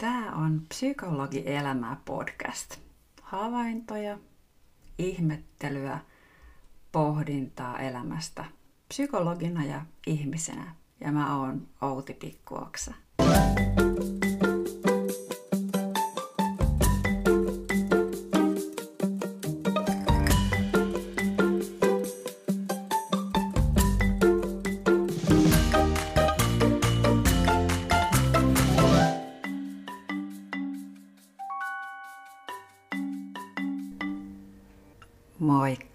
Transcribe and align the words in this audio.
Tämä 0.00 0.32
on 0.32 0.62
Psykologi 0.68 1.42
Elämää 1.46 1.96
podcast. 2.04 2.76
Havaintoja, 3.22 4.18
ihmettelyä, 4.98 5.98
pohdintaa 6.92 7.78
elämästä 7.78 8.44
psykologina 8.88 9.64
ja 9.64 9.82
ihmisenä. 10.06 10.74
Ja 11.00 11.12
mä 11.12 11.40
oon 11.40 11.68
Outi 11.80 12.14
Pikkuoksa. 12.14 12.94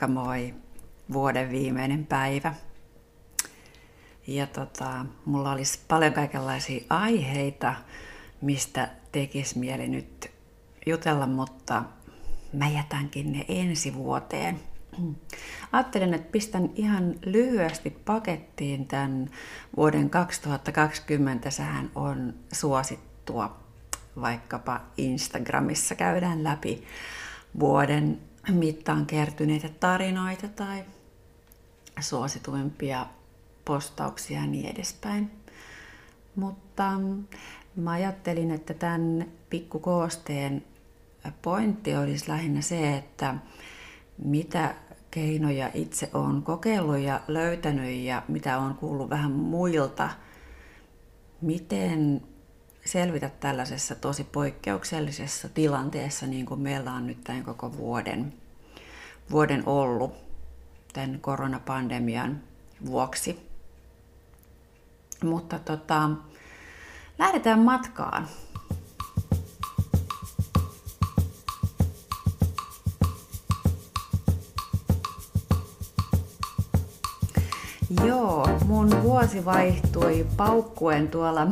Moikka 0.08 0.24
moi! 0.24 0.54
Vuoden 1.14 1.52
viimeinen 1.52 2.06
päivä. 2.06 2.54
Ja 4.28 4.48
tota, 4.48 5.06
mulla 5.26 5.52
olisi 5.52 5.80
paljon 5.88 6.14
kaikenlaisia 6.14 6.86
aiheita, 6.90 7.76
mistä 8.42 8.90
tekisi 9.12 9.60
mieli 9.60 9.88
nyt 9.88 10.32
jutella, 10.86 11.28
mutta 11.28 11.84
mä 12.54 12.68
jätänkin 12.68 13.32
ne 13.32 13.46
ensi 13.48 13.94
vuoteen. 13.94 14.60
Ajattelin, 15.72 16.14
että 16.14 16.32
pistän 16.32 16.70
ihan 16.76 17.16
lyhyesti 17.26 17.90
pakettiin 17.90 18.88
tämän 18.88 19.30
vuoden 19.78 20.10
2020. 20.10 21.50
Sähän 21.50 21.92
on 21.96 22.34
suosittua 22.54 23.60
vaikkapa 24.22 24.82
Instagramissa 24.98 25.96
käydään 25.96 26.44
läpi 26.44 26.84
vuoden 27.60 28.22
mittaan 28.52 29.06
kertyneitä 29.06 29.70
tarinoita 29.80 30.48
tai 30.48 30.84
suosituimpia 32.00 33.06
postauksia 33.66 34.40
ja 34.40 34.48
niin 34.48 34.66
edespäin. 34.66 35.32
Mutta 36.36 36.92
mä 37.76 37.92
ajattelin, 37.92 38.52
että 38.52 38.74
tämän 38.74 39.26
pikkukoosteen 39.50 40.64
pointti 41.42 41.96
olisi 41.96 42.30
lähinnä 42.30 42.62
se, 42.62 42.98
että 42.98 43.36
mitä 44.18 44.76
keinoja 45.12 45.72
itse 45.74 46.10
olen 46.14 46.42
kokeillut 46.42 47.00
ja 47.00 47.22
löytänyt 47.28 48.00
ja 48.00 48.24
mitä 48.28 48.58
on 48.58 48.76
kuullut 48.76 49.10
vähän 49.10 49.32
muilta, 49.32 50.10
miten 51.42 52.22
selvitä 52.86 53.30
tällaisessa 53.30 53.96
tosi 53.96 54.24
poikkeuksellisessa 54.24 55.50
tilanteessa, 55.50 56.28
niin 56.28 56.46
kuin 56.46 56.60
meillä 56.60 56.94
on 56.94 57.08
nyt 57.08 57.24
tämän 57.24 57.44
koko 57.44 57.78
vuoden, 57.78 58.34
vuoden 59.32 59.64
ollut 59.66 60.14
tämän 60.94 61.20
koronapandemian 61.22 62.42
vuoksi. 62.86 63.50
Mutta 65.24 65.60
tota, 65.60 66.10
lähdetään 67.20 67.60
matkaan. 67.60 68.28
Joo, 78.06 78.50
mun 78.66 79.04
vuosi 79.04 79.46
vaihtui 79.46 80.28
paukkuen 80.38 81.08
tuolla 81.08 81.48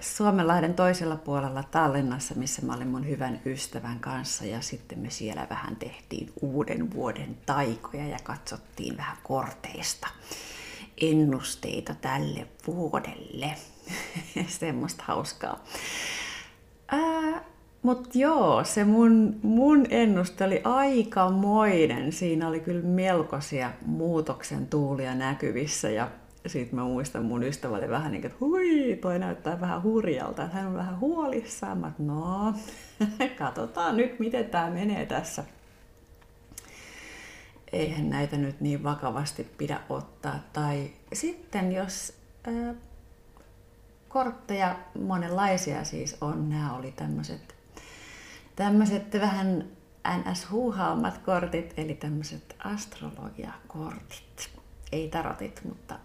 Suomenlahden 0.00 0.74
toisella 0.74 1.16
puolella 1.16 1.62
Tallinnassa, 1.62 2.34
missä 2.34 2.62
mä 2.66 2.74
olin 2.74 2.88
mun 2.88 3.08
hyvän 3.08 3.40
ystävän 3.46 4.00
kanssa 4.00 4.44
ja 4.44 4.60
sitten 4.60 4.98
me 4.98 5.10
siellä 5.10 5.46
vähän 5.50 5.76
tehtiin 5.76 6.32
uuden 6.40 6.94
vuoden 6.94 7.36
taikoja 7.46 8.06
ja 8.06 8.18
katsottiin 8.24 8.96
vähän 8.96 9.16
korteista 9.22 10.08
ennusteita 11.00 11.94
tälle 11.94 12.46
vuodelle. 12.66 13.54
Semmoista 14.46 15.04
hauskaa. 15.06 15.64
Mutta 17.82 18.10
joo, 18.14 18.64
se 18.64 18.84
mun, 18.84 19.40
mun 19.42 19.86
ennuste 19.90 20.44
oli 20.44 20.60
aikamoinen. 20.64 22.12
Siinä 22.12 22.48
oli 22.48 22.60
kyllä 22.60 22.82
melkoisia 22.82 23.70
muutoksen 23.86 24.66
tuulia 24.66 25.14
näkyvissä 25.14 25.90
ja 25.90 26.08
sitten 26.46 26.78
mä 26.78 26.84
muistan 26.84 27.24
mun 27.24 27.42
ystävä 27.42 27.76
oli 27.76 27.88
vähän 27.88 28.12
niin 28.12 28.26
että 28.26 28.38
hui, 28.40 28.98
toi 29.00 29.18
näyttää 29.18 29.60
vähän 29.60 29.82
hurjalta, 29.82 30.46
hän 30.46 30.66
on 30.66 30.74
vähän 30.74 31.00
huolissaan. 31.00 31.78
Mä, 31.78 31.92
no, 31.98 32.54
katsotaan 33.38 33.96
nyt, 33.96 34.18
miten 34.18 34.44
tämä 34.46 34.70
menee 34.70 35.06
tässä. 35.06 35.44
Eihän 37.72 38.10
näitä 38.10 38.36
nyt 38.36 38.60
niin 38.60 38.82
vakavasti 38.82 39.44
pidä 39.58 39.80
ottaa. 39.88 40.38
Tai 40.52 40.90
sitten 41.12 41.72
jos 41.72 42.14
ää, 42.44 42.74
kortteja 44.08 44.76
monenlaisia 45.00 45.84
siis 45.84 46.16
on, 46.20 46.50
nämä 46.50 46.76
oli 46.76 46.92
tämmöiset 46.92 47.54
tämmöiset 48.56 49.14
vähän 49.20 49.64
NS-huuhaammat 50.08 51.18
kortit, 51.18 51.74
eli 51.76 51.94
tämmöiset 51.94 52.56
astrologiakortit. 52.64 54.50
Ei 54.92 55.08
tarotit, 55.08 55.60
mutta 55.64 55.98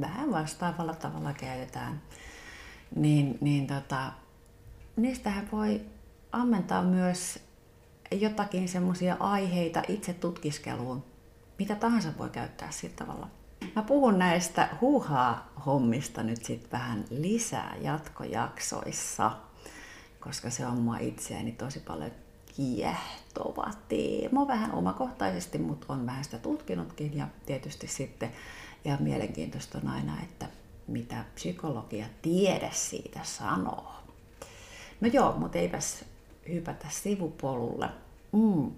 vähän 0.00 0.32
vastaavalla 0.32 0.94
tavalla 0.94 1.32
käytetään, 1.32 2.02
niin, 2.96 3.38
niin 3.40 3.66
tota, 3.66 4.12
niistähän 4.96 5.48
voi 5.52 5.80
ammentaa 6.32 6.82
myös 6.82 7.38
jotakin 8.10 8.68
semmoisia 8.68 9.16
aiheita 9.20 9.82
itse 9.88 10.12
tutkiskeluun. 10.12 11.04
Mitä 11.58 11.74
tahansa 11.74 12.08
voi 12.18 12.30
käyttää 12.30 12.70
sillä 12.70 12.94
tavalla. 12.96 13.28
Mä 13.76 13.82
puhun 13.82 14.18
näistä 14.18 14.68
huuhaa-hommista 14.80 16.22
nyt 16.22 16.44
sitten 16.44 16.70
vähän 16.70 17.04
lisää 17.10 17.76
jatkojaksoissa, 17.80 19.30
koska 20.20 20.50
se 20.50 20.66
on 20.66 20.78
mua 20.80 20.98
itseäni 20.98 21.52
tosi 21.52 21.80
paljon 21.80 22.10
kiehtova 22.56 23.70
teema, 23.88 24.46
vähän 24.46 24.72
omakohtaisesti, 24.72 25.58
mutta 25.58 25.92
on 25.92 26.06
vähän 26.06 26.24
sitä 26.24 26.38
tutkinutkin 26.38 27.16
ja 27.16 27.28
tietysti 27.46 27.86
sitten 27.86 28.30
ja 28.84 28.96
mielenkiintoista 29.00 29.78
on 29.78 29.88
aina, 29.88 30.22
että 30.22 30.46
mitä 30.86 31.24
psykologia 31.34 32.06
tiede 32.22 32.70
siitä 32.72 33.20
sanoo. 33.22 33.92
No 35.00 35.08
joo, 35.12 35.32
mutta 35.38 35.58
eipäs 35.58 36.04
hypätä 36.48 36.86
sivupolulle. 36.90 37.88
Mm. 38.32 38.70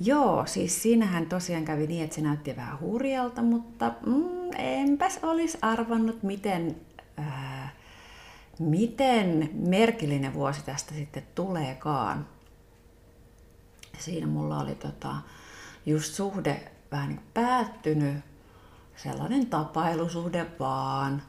Joo, 0.00 0.46
siis 0.46 0.82
siinähän 0.82 1.26
tosiaan 1.26 1.64
kävi 1.64 1.86
niin, 1.86 2.04
että 2.04 2.16
se 2.16 2.22
näytti 2.22 2.56
vähän 2.56 2.80
hurjalta, 2.80 3.42
mutta 3.42 3.92
mm, 4.06 4.50
enpäs 4.58 5.18
olisi 5.22 5.58
arvannut, 5.62 6.22
miten, 6.22 6.76
äh, 7.18 7.72
miten 8.58 9.50
merkillinen 9.54 10.34
vuosi 10.34 10.64
tästä 10.64 10.94
sitten 10.94 11.22
tuleekaan. 11.34 12.26
Siinä 13.98 14.26
mulla 14.26 14.60
oli 14.60 14.74
tota, 14.74 15.16
just 15.86 16.14
suhde 16.14 16.70
vähän 16.90 17.08
niin 17.08 17.20
päättynyt 17.34 18.27
sellainen 19.02 19.46
tapailusuhde 19.46 20.46
vaan. 20.58 21.22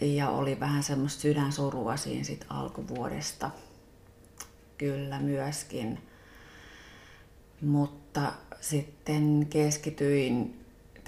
Ja 0.00 0.28
oli 0.28 0.60
vähän 0.60 0.82
semmoista 0.82 1.20
sydänsurua 1.20 1.96
siinä 1.96 2.24
sit 2.24 2.46
alkuvuodesta. 2.48 3.50
Kyllä 4.78 5.18
myöskin. 5.18 5.98
Mutta 7.60 8.32
sitten 8.60 9.46
keskityin, 9.50 10.60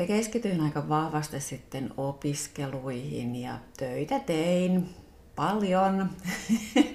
keskityin 0.06 0.60
aika 0.60 0.88
vahvasti 0.88 1.40
sitten 1.40 1.90
opiskeluihin 1.96 3.36
ja 3.36 3.58
töitä 3.76 4.18
tein 4.18 4.94
paljon. 5.36 6.10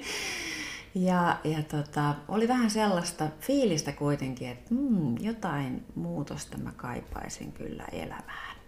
ja 0.95 1.39
ja 1.43 1.63
tota, 1.63 2.15
oli 2.27 2.47
vähän 2.47 2.69
sellaista 2.69 3.27
fiilistä 3.39 3.91
kuitenkin, 3.91 4.49
että 4.49 4.73
mm, 4.75 5.15
jotain 5.19 5.85
muutosta 5.95 6.57
mä 6.57 6.71
kaipaisin 6.77 7.51
kyllä 7.51 7.85
elämään. 7.91 8.58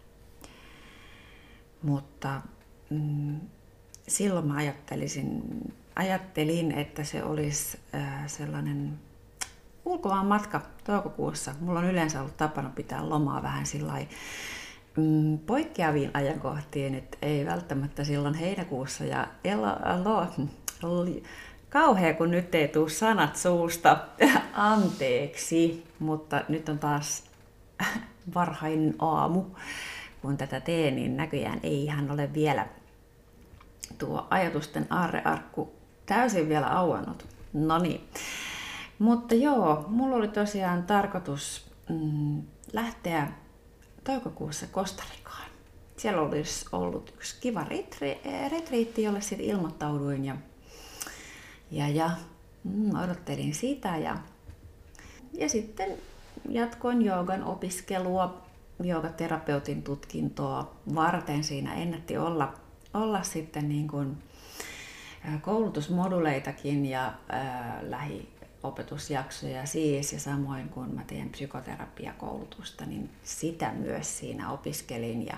Mutta 1.83 2.42
mm, 2.89 3.39
silloin 4.07 4.48
mä 4.48 4.56
ajattelisin, 4.56 5.42
ajattelin, 5.95 6.72
että 6.72 7.04
se 7.04 7.24
olisi 7.24 7.80
äh, 7.95 8.28
sellainen 8.28 9.00
ulkomaan 9.86 10.25
matka 10.25 10.62
toukokuussa. 10.83 11.56
Mulla 11.60 11.80
on 11.80 11.89
yleensä 11.89 12.22
ollut 12.22 12.38
tapana 12.38 12.69
pitää 12.69 13.10
lomaa 13.10 13.44
vähän 13.44 13.66
sillä 13.66 13.94
mm, 14.98 15.39
poikkeaviin 15.39 16.12
ajankohtiin, 16.13 16.95
että 16.95 17.18
ei 17.22 17.45
välttämättä 17.45 18.04
silloin 18.04 18.34
heinäkuussa. 18.34 19.04
Ja 19.04 19.27
elo, 19.44 19.68
elo, 20.00 20.27
oli 20.84 21.24
kauhea, 21.69 22.13
kun 22.13 22.31
nyt 22.31 22.56
ei 22.56 22.68
tule 22.68 22.89
sanat 22.89 23.36
suusta. 23.36 23.98
Anteeksi, 24.54 25.88
mutta 26.00 26.42
nyt 26.50 26.69
on 26.69 26.80
taas 26.80 27.24
varhain 28.36 28.95
aamu 29.00 29.45
kun 30.21 30.38
tätä 30.38 30.59
teen, 30.59 30.95
niin 30.95 31.18
näköjään 31.18 31.59
ei 31.63 31.83
ihan 31.83 32.12
ole 32.12 32.33
vielä 32.33 32.68
tuo 33.97 34.27
ajatusten 34.29 34.88
aarrearkku 34.89 35.73
täysin 36.06 36.50
vielä 36.50 36.68
auennut. 36.68 37.25
No 37.53 37.79
niin. 37.79 38.01
Mutta 39.00 39.35
joo, 39.35 39.85
mulla 39.88 40.15
oli 40.15 40.27
tosiaan 40.27 40.83
tarkoitus 40.83 41.71
mm, 41.89 42.41
lähteä 42.73 43.27
toukokuussa 44.03 44.68
Kostarikaan. 44.68 45.50
Siellä 45.97 46.21
olisi 46.21 46.65
ollut 46.71 47.13
yksi 47.15 47.38
kiva 47.41 47.63
retri- 47.63 48.50
retriitti, 48.51 49.03
jolle 49.03 49.21
sitten 49.21 49.47
ilmoittauduin 49.47 50.25
ja, 50.25 50.35
ja, 51.71 51.88
ja 51.88 52.12
mm, 52.63 52.95
odottelin 53.03 53.53
sitä 53.53 53.97
ja, 53.97 54.17
ja 55.33 55.50
sitten 55.50 55.97
jatkoin 56.50 57.01
joogan 57.01 57.44
opiskelua, 57.44 58.41
joogaterapeutin 58.86 59.83
tutkintoa 59.83 60.75
varten. 60.95 61.44
Siinä 61.44 61.74
ennätti 61.74 62.18
olla, 62.18 62.54
olla 62.94 63.24
sitten 63.24 63.69
niin 63.69 63.88
kuin 63.88 64.18
koulutusmoduleitakin 65.42 66.86
ja 66.86 67.13
ää, 67.30 67.80
lähiopetusjaksoja 67.81 69.66
siis 69.66 70.13
ja 70.13 70.19
samoin 70.19 70.69
kun 70.69 70.95
mä 70.95 71.04
teen 71.04 71.30
psykoterapiakoulutusta, 71.30 72.86
niin 72.86 73.10
sitä 73.24 73.74
myös 73.74 74.18
siinä 74.18 74.51
opiskelin 74.51 75.25
ja 75.25 75.38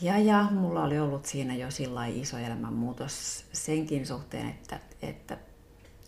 ja, 0.00 0.18
ja 0.18 0.46
mulla 0.50 0.82
oli 0.82 0.98
ollut 0.98 1.26
siinä 1.26 1.54
jo 1.54 1.70
sillä 1.70 2.06
iso 2.06 2.38
elämänmuutos 2.38 3.44
senkin 3.52 4.06
suhteen, 4.06 4.48
että, 4.48 4.80
että 5.02 5.38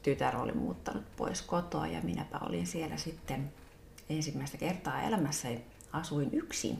tytär 0.02 0.37
oli 0.37 0.52
muuttanut 0.52 1.16
pois 1.16 1.43
kotoa 1.43 1.87
ja 1.87 2.00
minäpä 2.02 2.38
olin 2.38 2.66
siellä 2.66 2.96
sitten 2.96 3.52
ensimmäistä 4.11 4.56
kertaa 4.56 5.02
elämässä 5.02 5.49
asuin 5.93 6.31
yksin. 6.32 6.79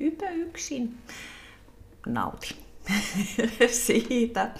Ypä 0.00 0.30
yksin. 0.30 0.98
Nautin 2.06 2.56
siitä. 3.86 4.50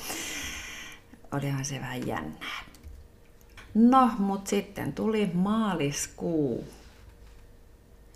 Olihan 1.32 1.64
se 1.64 1.80
vähän 1.80 2.06
jännää. 2.06 2.64
No, 3.74 4.10
mutta 4.18 4.50
sitten 4.50 4.92
tuli 4.92 5.30
maaliskuu 5.34 6.64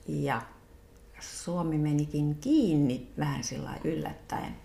ja 0.09 0.43
Suomi 1.21 1.79
menikin 1.79 2.35
kiinni 2.35 3.09
vähän 3.19 3.45
sillä 3.45 3.75
yllättäen. 3.85 4.57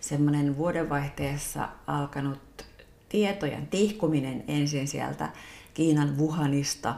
Semmoinen 0.00 0.56
vuodenvaihteessa 0.56 1.68
alkanut 1.86 2.66
tietojen 3.08 3.66
tihkuminen 3.66 4.44
ensin 4.48 4.88
sieltä 4.88 5.28
Kiinan 5.74 6.18
Wuhanista 6.18 6.94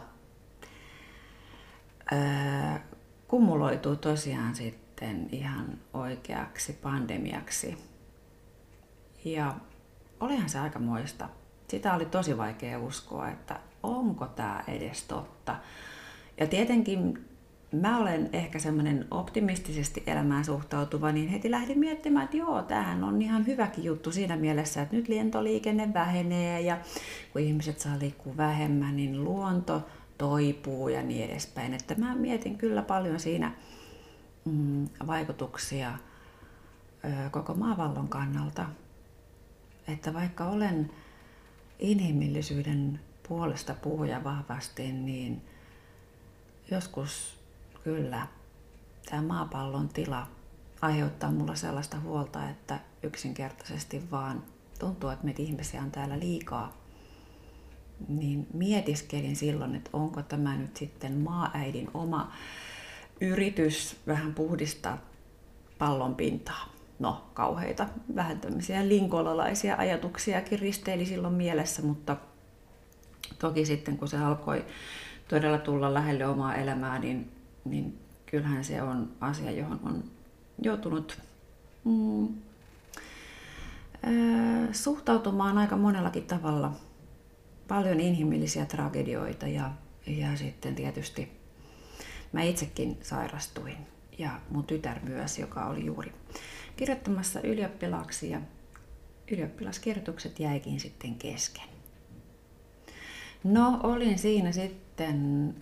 öö, 2.13 2.19
kumuloituu 3.29 3.97
tosiaan 3.97 4.55
sitten 4.55 5.29
ihan 5.33 5.79
oikeaksi 5.95 6.73
pandemiaksi. 6.73 7.79
Ja 9.25 9.55
olihan 10.21 10.49
se 10.49 10.59
aika 10.59 10.79
moista. 10.79 11.29
Sitä 11.69 11.95
oli 11.95 12.07
tosi 12.07 12.39
vaikea 12.39 12.79
uskoa, 12.79 13.29
että 13.29 13.61
onko 13.83 14.27
tämä 14.27 14.65
edes 14.69 15.03
totta. 15.03 15.57
Ja 16.41 16.47
tietenkin 16.47 17.29
mä 17.73 17.99
olen 17.99 18.31
ehkä 18.33 18.59
semmoinen 18.59 19.07
optimistisesti 19.11 20.03
elämään 20.07 20.45
suhtautuva, 20.45 21.13
niin 21.13 21.29
heti 21.29 21.51
lähdin 21.51 21.79
miettimään, 21.79 22.25
että 22.25 22.37
joo, 22.37 22.63
tämähän 22.63 23.05
on 23.05 23.23
ihan 23.23 23.47
hyväkin 23.47 23.85
juttu 23.85 24.13
siinä 24.13 24.37
mielessä, 24.37 24.83
että 24.83 24.97
nyt 24.97 25.09
lentoliikenne 25.09 25.95
vähenee 25.95 26.61
ja 26.61 26.79
kun 27.33 27.43
ihmiset 27.43 27.81
saa 27.81 27.99
liikkua 27.99 28.37
vähemmän, 28.37 28.97
niin 28.97 29.25
luonto 29.25 29.83
toipuu 30.19 30.89
ja 30.89 31.03
niin 31.03 31.31
edespäin. 31.31 31.75
Että 31.75 31.95
mä 31.95 32.15
mietin 32.15 32.59
kyllä 32.59 32.83
paljon 32.83 33.21
siinä 33.21 33.53
mm, 34.45 34.89
vaikutuksia 35.07 35.99
ö, 37.05 37.31
koko 37.31 37.55
maavallon 37.55 38.09
kannalta. 38.09 38.67
Että 39.89 40.15
vaikka 40.15 40.45
olen 40.45 40.91
inhimillisyyden 41.79 43.01
puolesta 43.29 43.75
puhuja 43.75 44.25
vahvasti, 44.25 44.93
niin 44.93 45.43
joskus 46.71 47.39
kyllä 47.85 48.27
tämä 49.11 49.23
maapallon 49.23 49.89
tila 49.89 50.27
aiheuttaa 50.81 51.31
mulla 51.31 51.55
sellaista 51.55 52.01
huolta, 52.01 52.49
että 52.49 52.81
yksinkertaisesti 53.03 54.11
vaan 54.11 54.43
tuntuu, 54.79 55.11
että 55.11 55.25
meitä 55.25 55.43
ihmisiä 55.43 55.83
on 55.83 55.91
täällä 55.91 56.19
liikaa. 56.19 56.77
Niin 58.09 58.47
mietiskelin 58.55 59.37
silloin, 59.37 59.75
että 59.75 59.91
onko 59.93 60.23
tämä 60.23 60.57
nyt 60.57 60.77
sitten 60.77 61.13
maaäidin 61.13 61.91
oma 61.95 62.33
yritys 63.21 63.97
vähän 64.07 64.35
puhdistaa 64.35 64.99
pallon 65.79 66.15
pintaa. 66.15 66.73
No, 66.99 67.25
kauheita, 67.35 67.87
vähän 68.15 68.41
tämmöisiä 68.41 68.89
linkolalaisia 68.89 69.77
ajatuksiakin 69.77 70.59
risteili 70.59 71.07
silloin 71.07 71.35
mielessä, 71.35 71.83
mutta 71.83 72.17
toki 73.39 73.65
sitten 73.65 73.97
kun 73.97 74.09
se 74.09 74.19
alkoi 74.19 74.65
todella 75.29 75.59
tulla 75.59 75.95
lähelle 75.95 76.27
omaa 76.27 76.55
elämää, 76.55 76.99
niin 76.99 77.31
niin 77.71 77.99
kyllähän 78.27 78.65
se 78.65 78.83
on 78.83 79.11
asia, 79.21 79.51
johon 79.51 79.81
on 79.83 80.05
joutunut 80.63 81.19
mm, 81.85 82.29
suhtautumaan 84.73 85.59
aika 85.59 85.77
monellakin 85.77 86.27
tavalla. 86.27 86.73
Paljon 87.69 88.01
inhimillisiä 88.01 88.67
tragedioita 88.67 89.47
ja, 89.47 89.71
ja 90.07 90.37
sitten 90.37 90.75
tietysti 90.75 91.39
mä 92.33 92.43
itsekin 92.43 92.99
sairastuin 93.03 93.77
ja 94.19 94.31
mun 94.51 94.65
tytär 94.65 94.99
myös, 95.03 95.39
joka 95.39 95.67
oli 95.67 95.85
juuri 95.85 96.13
kirjoittamassa 96.77 97.41
ylioppilaaksi 97.41 98.31
ja 98.31 98.41
ylioppilaskirjoitukset 99.31 100.41
jäikin 100.41 100.81
sitten 100.81 101.15
kesken. 101.15 101.69
No, 103.45 103.81
olin 103.83 104.19
siinä 104.19 104.53
sitten 104.53 105.55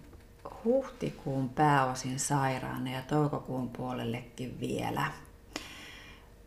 huhtikuun 0.64 1.49
pääosin 1.49 2.19
sairaana 2.19 2.91
ja 2.91 3.02
toukokuun 3.02 3.69
puolellekin 3.69 4.61
vielä. 4.61 5.06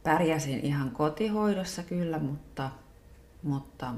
Pärjäsin 0.04 0.60
ihan 0.60 0.92
kotihoidossa 0.92 1.84
kyllä, 1.84 2.20
mutta, 2.20 2.70
mutta 3.44 3.94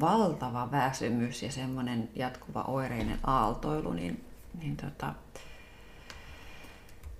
valtava 0.00 0.70
väsymys 0.70 1.42
ja 1.42 1.52
semmoinen 1.52 2.08
jatkuva 2.14 2.62
oireinen 2.62 3.18
aaltoilu, 3.24 3.92
niin, 3.92 4.24
niin 4.62 4.76
tota, 4.76 5.14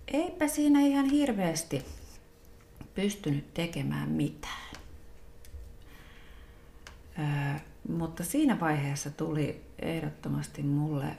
eipä 0.09 0.49
siinä 0.49 0.81
ihan 0.81 1.05
hirveästi 1.05 1.85
pystynyt 2.95 3.55
tekemään 3.55 4.09
mitään. 4.09 4.73
Öö, 7.19 7.59
mutta 7.89 8.25
siinä 8.25 8.61
vaiheessa 8.61 9.11
tuli 9.11 9.65
ehdottomasti 9.79 10.63
mulle 10.63 11.17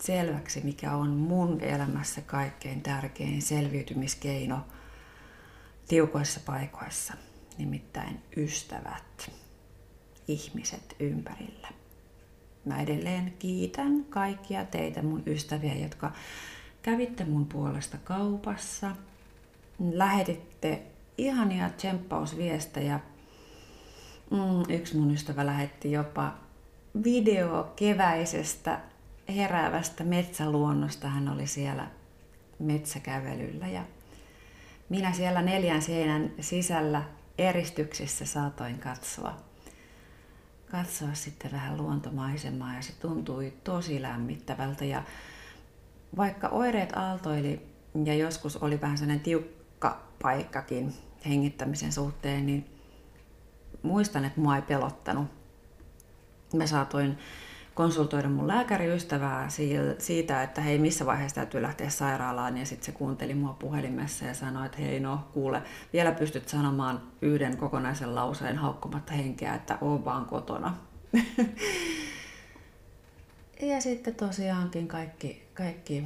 selväksi, 0.00 0.60
mikä 0.60 0.92
on 0.92 1.08
mun 1.08 1.60
elämässä 1.60 2.20
kaikkein 2.20 2.82
tärkein 2.82 3.42
selviytymiskeino 3.42 4.66
tiukoissa 5.88 6.40
paikoissa, 6.46 7.14
nimittäin 7.58 8.22
ystävät, 8.36 9.32
ihmiset 10.32 10.96
ympärillä. 11.00 11.68
Mä 12.64 12.82
edelleen 12.82 13.34
kiitän 13.38 14.04
kaikkia 14.04 14.64
teitä 14.64 15.02
mun 15.02 15.22
ystäviä, 15.26 15.74
jotka 15.74 16.12
kävitte 16.82 17.24
mun 17.24 17.46
puolesta 17.46 17.98
kaupassa, 18.04 18.96
lähetitte 19.92 20.82
ihania 21.18 21.70
tsemppausviestejä. 21.70 23.00
Mm, 24.30 24.74
yksi 24.74 24.96
mun 24.96 25.10
ystävä 25.10 25.46
lähetti 25.46 25.92
jopa 25.92 26.34
video 27.04 27.72
keväisestä 27.76 28.80
heräävästä 29.28 30.04
metsäluonnosta. 30.04 31.08
Hän 31.08 31.28
oli 31.28 31.46
siellä 31.46 31.86
metsäkävelyllä 32.58 33.68
ja 33.68 33.84
minä 34.88 35.12
siellä 35.12 35.42
neljän 35.42 35.82
seinän 35.82 36.30
sisällä 36.40 37.02
eristyksissä 37.38 38.26
saatoin 38.26 38.78
katsoa, 38.78 39.49
katsoa 40.70 41.14
sitten 41.14 41.52
vähän 41.52 41.76
luontomaisemaa 41.76 42.74
ja 42.74 42.82
se 42.82 42.92
tuntui 42.92 43.52
tosi 43.64 44.02
lämmittävältä. 44.02 44.84
Ja 44.84 45.02
vaikka 46.16 46.48
oireet 46.48 46.96
aaltoili 46.96 47.66
ja 48.04 48.14
joskus 48.14 48.56
oli 48.56 48.80
vähän 48.80 48.98
sellainen 48.98 49.24
tiukka 49.24 50.02
paikkakin 50.22 50.94
hengittämisen 51.26 51.92
suhteen, 51.92 52.46
niin 52.46 52.76
muistan, 53.82 54.24
että 54.24 54.40
mua 54.40 54.56
ei 54.56 54.62
pelottanut. 54.62 55.26
Mä 56.54 56.66
saatoin 56.66 57.18
konsultoida 57.80 58.28
mun 58.28 58.48
lääkäriystävää 58.48 59.48
siitä, 59.98 60.42
että 60.42 60.60
hei, 60.60 60.78
missä 60.78 61.06
vaiheessa 61.06 61.34
täytyy 61.34 61.62
lähteä 61.62 61.90
sairaalaan. 61.90 62.58
Ja 62.58 62.66
sitten 62.66 62.86
se 62.86 62.92
kuunteli 62.92 63.34
mua 63.34 63.56
puhelimessa 63.58 64.24
ja 64.24 64.34
sanoi, 64.34 64.66
että 64.66 64.78
hei, 64.78 65.00
no 65.00 65.28
kuule, 65.32 65.62
vielä 65.92 66.12
pystyt 66.12 66.48
sanomaan 66.48 67.02
yhden 67.22 67.56
kokonaisen 67.56 68.14
lauseen 68.14 68.56
haukkumatta 68.56 69.12
henkeä, 69.12 69.54
että 69.54 69.78
oo 69.80 70.04
vaan 70.04 70.24
kotona. 70.24 70.76
ja 73.70 73.80
sitten 73.80 74.14
tosiaankin 74.14 74.88
kaikki, 74.88 75.42
kaikki 75.54 76.04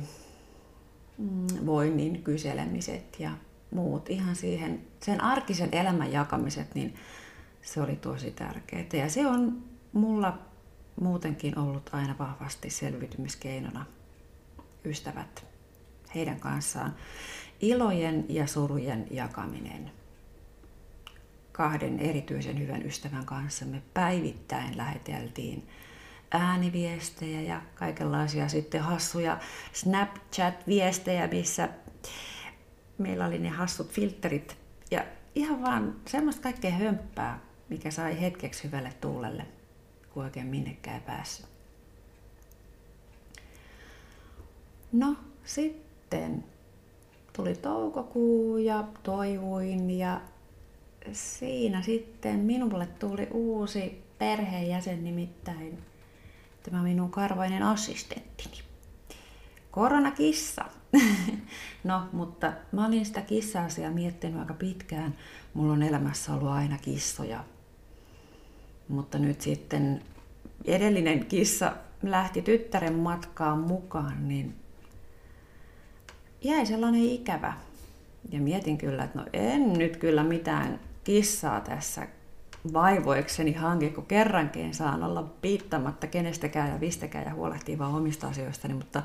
mm, 1.19 1.67
voinnin 1.67 2.23
kyselemiset 2.23 3.21
ja 3.21 3.31
muut, 3.71 4.11
ihan 4.11 4.37
siihen, 4.37 4.81
sen 5.01 5.21
arkisen 5.21 5.69
elämän 5.73 6.13
jakamiset, 6.13 6.75
niin 6.75 6.95
se 7.63 7.81
oli 7.81 7.97
tosi 7.97 8.31
tärkeää. 8.31 8.85
Ja 8.93 9.09
se 9.09 9.27
on 9.27 9.63
mulla 9.93 10.39
muutenkin 11.01 11.59
ollut 11.59 11.91
aina 11.93 12.15
vahvasti 12.19 12.71
selviytymiskeinona 12.71 13.87
ystävät 14.85 15.47
heidän 16.15 16.41
kanssaan. 16.41 16.95
Ilojen 17.61 18.27
ja 18.29 18.47
surujen 18.47 19.07
jakaminen 19.11 19.91
kahden 21.53 21.99
erityisen 21.99 22.59
hyvän 22.61 22.87
ystävän 22.87 23.27
kanssa 23.27 23.65
me 23.65 23.83
päivittäin 23.95 24.77
läheteltiin 24.77 25.69
ääniviestejä 26.31 27.41
ja 27.41 27.63
kaikenlaisia 27.75 28.49
sitten 28.49 28.81
hassuja 28.81 29.39
Snapchat-viestejä, 29.73 31.27
missä 31.27 31.69
meillä 32.99 33.27
oli 33.27 33.39
ne 33.39 33.49
hassut 33.49 33.93
filterit 33.93 34.57
ja 34.91 35.05
ihan 35.35 35.63
vaan 35.63 35.97
semmoista 36.09 36.43
kaikkea 36.43 36.71
hömppää, 36.71 37.41
mikä 37.69 37.91
sai 37.91 38.21
hetkeksi 38.21 38.65
hyvälle 38.65 38.93
tuulelle, 39.01 39.47
kun 40.15 40.25
oikein 40.25 40.47
minnekään 40.47 41.03
päässyt. 41.03 41.47
No, 44.93 45.17
sitten 45.45 46.45
tuli 47.33 47.55
toukokuu 47.55 48.57
ja 48.57 48.85
toivuin 49.03 49.91
ja 49.91 50.21
siinä 51.13 51.83
sitten 51.83 52.39
minulle 52.39 52.87
tuli 52.87 53.29
uusi 53.31 54.03
perheenjäsen 54.19 55.05
nimittäin 55.05 55.79
tämä 56.63 56.83
minun 56.83 57.11
karvainen 57.11 57.63
assistenttini. 57.63 58.59
Koronakissa. 59.71 60.65
no, 61.85 62.03
mutta 62.13 62.53
mä 62.73 62.87
olin 62.87 63.07
sitä 63.07 63.21
kissa-asiaa 63.21 63.91
miettinyt 63.91 64.41
aika 64.41 64.55
pitkään. 64.55 65.15
Mulla 65.55 65.73
on 65.73 65.83
elämässä 65.83 66.35
ollut 66.35 66.49
aina 66.49 66.79
kissoja. 66.79 67.45
Mutta 68.89 69.19
nyt 69.19 69.41
sitten 69.41 70.03
edellinen 70.65 71.27
kissa 71.27 71.73
lähti 72.03 72.43
tyttären 72.43 72.95
matkaan 72.95 73.59
mukaan, 73.59 74.29
niin 74.29 74.55
jäi 76.43 76.67
sellainen 76.67 77.03
ikävä. 77.03 77.53
Ja 78.31 78.41
mietin 78.41 78.79
kyllä, 78.79 79.05
että 79.05 79.19
no 79.19 79.27
en 79.33 79.73
nyt 79.73 79.97
kyllä 79.97 80.25
mitään 80.25 80.81
kissaa 81.05 81.61
tässä 81.61 82.09
vaivoikseni 82.73 83.53
hanke, 83.53 83.91
kun 83.91 84.07
kerrankin 84.07 84.75
saan 84.75 85.03
olla 85.03 85.23
piittamatta 85.23 86.07
kenestäkään 86.07 86.71
ja 86.71 86.79
mistäkään 86.79 87.25
ja 87.25 87.35
huolehtii 87.35 87.79
vaan 87.79 87.95
omista 87.95 88.29
asioistani, 88.29 88.75
mutta 88.75 89.03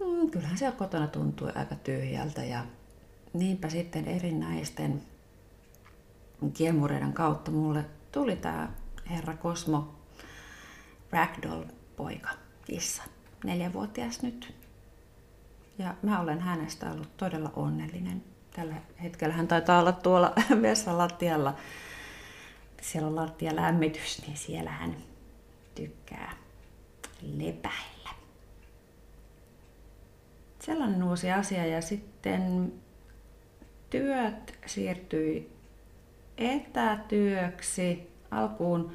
mm, 0.00 0.30
kyllähän 0.30 0.58
siellä 0.58 0.76
kotona 0.76 1.06
tuntui 1.06 1.52
aika 1.54 1.74
tyhjältä 1.74 2.44
ja 2.44 2.64
niinpä 3.32 3.68
sitten 3.68 4.08
erinäisten 4.08 5.02
kiemureiden 6.54 7.12
kautta 7.12 7.50
mulle 7.50 7.84
tuli 8.14 8.36
tämä 8.36 8.68
herra 9.10 9.36
Kosmo 9.36 9.94
Ragdoll-poika, 11.12 12.30
kissa, 12.64 13.02
neljävuotias 13.44 14.22
nyt. 14.22 14.54
Ja 15.78 15.94
mä 16.02 16.20
olen 16.20 16.40
hänestä 16.40 16.90
ollut 16.90 17.16
todella 17.16 17.52
onnellinen. 17.56 18.24
Tällä 18.56 18.74
hetkellä 19.02 19.34
hän 19.34 19.48
taitaa 19.48 19.80
olla 19.80 19.92
tuolla 19.92 20.32
vessan 20.62 20.98
lattialla. 20.98 21.54
Siellä 22.82 23.08
on 23.08 23.16
lattia 23.16 23.56
lämmitys, 23.56 24.22
niin 24.26 24.36
siellä 24.36 24.70
hän 24.70 24.96
tykkää 25.74 26.36
lepäillä. 27.22 28.10
Sellainen 30.60 31.02
uusi 31.02 31.32
asia. 31.32 31.66
Ja 31.66 31.82
sitten 31.82 32.72
työt 33.90 34.58
siirtyi 34.66 35.53
etätyöksi. 36.38 38.10
Alkuun 38.30 38.92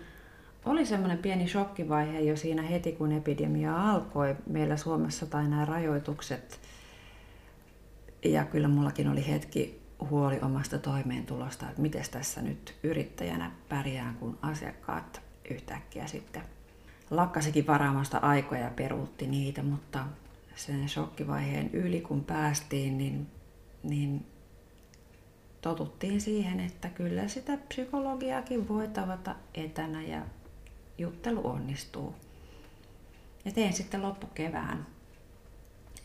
oli 0.65 0.86
semmoinen 0.86 1.17
pieni 1.17 1.48
shokkivaihe 1.48 2.19
jo 2.19 2.38
siinä 2.38 2.62
heti, 2.62 2.91
kun 2.91 3.12
epidemia 3.12 3.91
alkoi. 3.91 4.36
Meillä 4.48 4.77
Suomessa 4.77 5.25
tai 5.25 5.48
nämä 5.48 5.65
rajoitukset. 5.65 6.60
Ja 8.25 8.46
kyllä 8.46 8.67
mullakin 8.67 9.10
oli 9.10 9.27
hetki 9.27 9.81
huoli 10.10 10.39
omasta 10.41 10.77
toimeentulosta, 10.79 11.69
että 11.69 11.81
miten 11.81 12.05
tässä 12.12 12.41
nyt 12.41 12.75
yrittäjänä 12.84 13.51
pärjään, 13.69 14.15
kun 14.15 14.38
asiakkaat 14.41 15.22
yhtäkkiä 15.51 16.08
sitten 16.08 16.41
lakkasikin 17.10 17.67
varaamasta 17.67 18.17
aikoja 18.17 18.62
ja 18.62 18.72
peruutti 18.75 19.27
niitä, 19.27 19.63
mutta 19.63 20.05
sen 20.55 20.89
shokkivaiheen 20.89 21.69
yli 21.74 22.01
kun 22.01 22.24
päästiin, 22.24 22.98
niin, 22.98 23.27
niin 23.84 24.25
totuttiin 25.61 26.21
siihen, 26.21 26.59
että 26.59 26.89
kyllä 26.89 27.27
sitä 27.27 27.57
psykologiakin 27.57 28.67
voi 28.67 28.87
tavata 28.87 29.35
etänä 29.53 30.03
ja 30.03 30.21
juttelu 30.97 31.47
onnistuu. 31.47 32.15
Ja 33.45 33.51
tein 33.51 33.73
sitten 33.73 34.01
loppukevään 34.01 34.87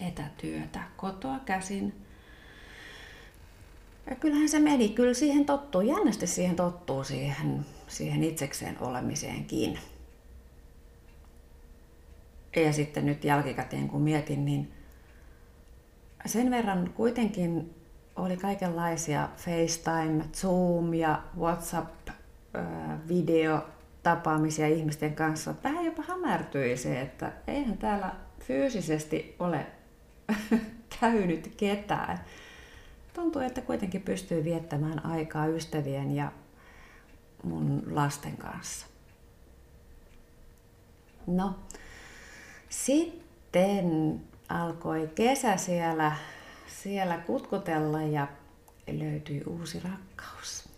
etätyötä 0.01 0.81
kotoa 0.97 1.39
käsin 1.39 2.05
ja 4.11 4.17
kyllähän 4.17 4.49
se 4.49 4.59
meni, 4.59 4.89
kyllä 4.89 5.15
siihen 5.15 5.45
tottuu, 5.45 5.81
jännästi 5.81 6.27
siihen 6.27 6.57
tottuu 6.57 7.05
siihen, 7.05 7.67
siihen 7.89 8.25
itsekseen 8.25 8.77
olemiseenkin. 8.81 9.79
Ja 12.57 12.73
sitten 12.73 13.07
nyt 13.07 13.25
jälkikäteen 13.25 13.89
kun 13.89 14.03
mietin, 14.03 14.45
niin 14.45 14.73
sen 16.27 16.51
verran 16.51 16.91
kuitenkin 16.95 17.75
oli 18.17 18.37
kaikenlaisia 18.37 19.29
FaceTime, 19.37 20.25
Zoom 20.35 20.95
ja 20.95 21.23
WhatsApp 21.39 22.09
tapaamisia 24.03 24.69
ihmisten 24.69 25.15
kanssa. 25.15 25.55
Vähän 25.65 25.85
jopa 25.85 26.03
hämärtyi 26.09 26.77
se, 26.77 27.01
että 27.01 27.33
eihän 27.47 27.79
täällä 27.79 28.13
fyysisesti 28.41 29.37
ole 29.39 29.67
käynyt 31.01 31.55
ketään 31.57 32.21
tuntuu, 33.15 33.43
että 33.43 33.61
kuitenkin 33.61 34.03
pystyy 34.03 34.45
viettämään 34.45 35.07
aikaa 35.07 35.47
ystävien 35.47 36.17
ja 36.17 36.33
mun 37.43 37.83
lasten 37.91 38.37
kanssa. 38.37 38.87
No, 41.27 41.55
sitten 42.69 44.21
alkoi 44.49 45.11
kesä 45.15 45.57
siellä, 45.57 46.13
siellä 46.85 47.19
kutkutella 47.19 48.03
ja 48.03 48.27
löytyi 48.93 49.43
uusi 49.47 49.81
rakkaus. 49.81 50.69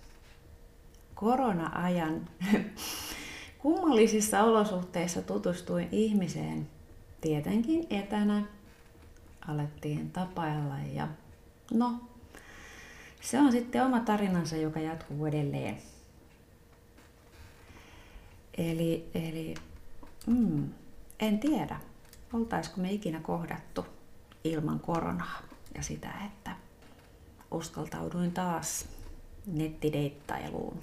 Korona-ajan 1.15 2.29
kummallisissa 3.63 4.43
olosuhteissa 4.43 5.23
tutustuin 5.23 5.89
ihmiseen. 5.93 6.69
Tietenkin 7.21 7.87
etänä 7.91 8.43
alettiin 9.49 10.11
tapailla 10.11 10.75
ja 10.93 11.09
no, 11.75 11.95
se 13.21 13.39
on 13.41 13.53
sitten 13.53 13.85
oma 13.85 14.01
tarinansa, 14.01 14.57
joka 14.57 14.81
jatkuu 14.81 15.27
edelleen. 15.27 15.79
Eli, 18.59 19.11
eli 19.15 19.55
mm, 20.27 20.69
en 21.21 21.39
tiedä, 21.39 21.81
oltaisiko 22.33 22.81
me 22.81 22.93
ikinä 22.93 23.21
kohdattu 23.21 23.87
ilman 24.45 24.81
koronaa 24.81 25.56
ja 25.77 25.83
sitä, 25.83 26.09
että 26.27 26.51
uskaltauduin 27.51 28.33
taas 28.33 28.89
nettideittailuun. 29.47 30.83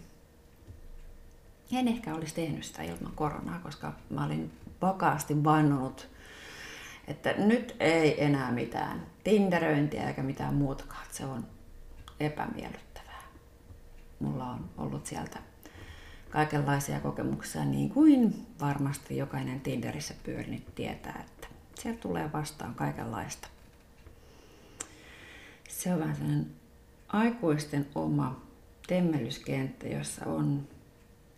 En 1.71 1.87
ehkä 1.87 2.15
olisi 2.15 2.35
tehnyt 2.35 2.63
sitä 2.63 2.83
ilman 2.83 3.11
koronaa, 3.15 3.59
koska 3.59 3.93
mä 4.09 4.25
olin 4.25 4.51
vakaasti 4.81 5.43
vannonut, 5.43 6.09
että 7.07 7.33
nyt 7.37 7.75
ei 7.79 8.23
enää 8.23 8.51
mitään 8.51 9.05
tinderöintiä 9.23 10.07
eikä 10.07 10.23
mitään 10.23 10.53
muutakaan. 10.53 11.05
Se 11.11 11.25
on 11.25 11.45
epämiellyttävää. 12.19 13.23
Mulla 14.19 14.45
on 14.45 14.69
ollut 14.77 15.05
sieltä 15.05 15.39
kaikenlaisia 16.29 16.99
kokemuksia, 16.99 17.65
niin 17.65 17.89
kuin 17.89 18.47
varmasti 18.61 19.17
jokainen 19.17 19.61
Tinderissä 19.61 20.13
pyörinyt 20.23 20.75
tietää, 20.75 21.23
että 21.25 21.47
sieltä 21.75 21.99
tulee 21.99 22.31
vastaan 22.33 22.75
kaikenlaista. 22.75 23.47
Se 25.79 25.93
on 25.93 25.99
vähän 25.99 26.15
sellainen 26.15 26.51
aikuisten 27.07 27.87
oma 27.95 28.41
temmelyskenttä, 28.87 29.87
jossa 29.87 30.25
on 30.25 30.67